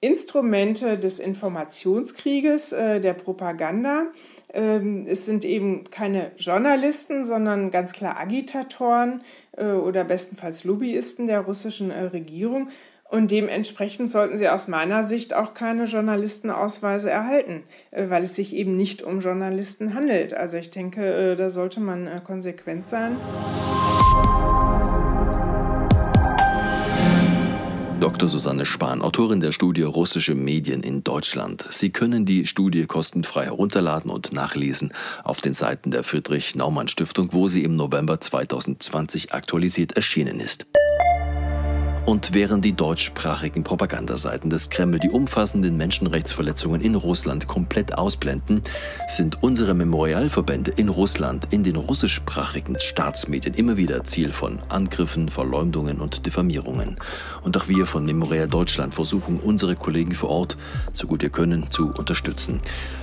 Instrumente 0.00 0.98
des 0.98 1.18
Informationskrieges, 1.18 2.72
äh, 2.72 3.00
der 3.00 3.14
Propaganda. 3.14 4.06
Ähm, 4.52 5.04
es 5.06 5.26
sind 5.26 5.44
eben 5.44 5.84
keine 5.84 6.32
Journalisten, 6.38 7.22
sondern 7.22 7.70
ganz 7.70 7.92
klar 7.92 8.18
Agitatoren 8.18 9.22
äh, 9.56 9.72
oder 9.72 10.04
bestenfalls 10.04 10.64
Lobbyisten 10.64 11.26
der 11.26 11.40
russischen 11.40 11.90
äh, 11.90 12.04
Regierung. 12.04 12.68
Und 13.10 13.32
dementsprechend 13.32 14.08
sollten 14.08 14.38
sie 14.38 14.48
aus 14.48 14.68
meiner 14.68 15.02
Sicht 15.02 15.34
auch 15.34 15.52
keine 15.52 15.84
Journalistenausweise 15.84 17.10
erhalten, 17.10 17.64
äh, 17.90 18.08
weil 18.08 18.22
es 18.22 18.36
sich 18.36 18.54
eben 18.54 18.76
nicht 18.76 19.02
um 19.02 19.20
Journalisten 19.20 19.94
handelt. 19.94 20.32
Also 20.32 20.56
ich 20.56 20.70
denke, 20.70 21.32
äh, 21.32 21.36
da 21.36 21.50
sollte 21.50 21.80
man 21.80 22.06
äh, 22.06 22.20
konsequent 22.24 22.86
sein. 22.86 23.16
Dr. 28.00 28.30
Susanne 28.30 28.64
Spahn, 28.64 29.02
Autorin 29.02 29.40
der 29.40 29.52
Studie 29.52 29.82
Russische 29.82 30.34
Medien 30.34 30.82
in 30.82 31.04
Deutschland. 31.04 31.66
Sie 31.68 31.90
können 31.90 32.24
die 32.24 32.46
Studie 32.46 32.86
kostenfrei 32.86 33.44
herunterladen 33.44 34.10
und 34.10 34.32
nachlesen 34.32 34.94
auf 35.22 35.42
den 35.42 35.52
Seiten 35.52 35.90
der 35.90 36.02
Friedrich 36.02 36.54
Naumann 36.54 36.88
Stiftung, 36.88 37.28
wo 37.32 37.48
sie 37.48 37.62
im 37.62 37.76
November 37.76 38.18
2020 38.18 39.34
aktualisiert 39.34 39.92
erschienen 39.92 40.40
ist. 40.40 40.64
Und 42.06 42.32
während 42.34 42.64
die 42.64 42.72
deutschsprachigen 42.72 43.62
Propagandaseiten 43.62 44.50
des 44.50 44.70
Kreml 44.70 44.98
die 44.98 45.10
umfassenden 45.10 45.76
Menschenrechtsverletzungen 45.76 46.80
in 46.80 46.94
Russland 46.94 47.46
komplett 47.46 47.96
ausblenden, 47.96 48.62
sind 49.06 49.42
unsere 49.42 49.74
Memorialverbände 49.74 50.72
in 50.76 50.88
Russland 50.88 51.48
in 51.50 51.62
den 51.62 51.76
russischsprachigen 51.76 52.78
Staatsmedien 52.78 53.54
immer 53.54 53.76
wieder 53.76 54.02
Ziel 54.04 54.32
von 54.32 54.60
Angriffen, 54.70 55.28
Verleumdungen 55.28 56.00
und 56.00 56.26
Diffamierungen. 56.26 56.96
Und 57.42 57.56
auch 57.56 57.68
wir 57.68 57.86
von 57.86 58.04
Memorial 58.04 58.48
Deutschland 58.48 58.94
versuchen, 58.94 59.38
unsere 59.38 59.76
Kollegen 59.76 60.12
vor 60.12 60.30
Ort, 60.30 60.56
so 60.92 61.06
gut 61.06 61.22
wir 61.22 61.30
können, 61.30 61.70
zu 61.70 61.92
unterstützen. 61.92 62.60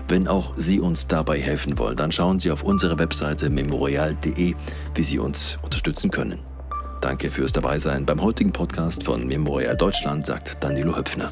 Wenn 0.07 0.27
auch 0.27 0.57
Sie 0.57 0.79
uns 0.79 1.07
dabei 1.07 1.39
helfen 1.39 1.77
wollen, 1.77 1.95
dann 1.95 2.11
schauen 2.11 2.39
Sie 2.39 2.51
auf 2.51 2.63
unsere 2.63 2.97
Webseite 2.97 3.49
memorial.de, 3.49 4.55
wie 4.95 5.03
Sie 5.03 5.19
uns 5.19 5.59
unterstützen 5.61 6.11
können. 6.11 6.56
Danke 7.01 7.29
fürs 7.29 7.53
Dabeisein 7.53 8.05
beim 8.05 8.21
heutigen 8.21 8.51
Podcast 8.51 9.03
von 9.03 9.27
Memorial 9.27 9.77
Deutschland, 9.77 10.25
sagt 10.25 10.63
Danilo 10.63 10.95
Höpfner. 10.95 11.31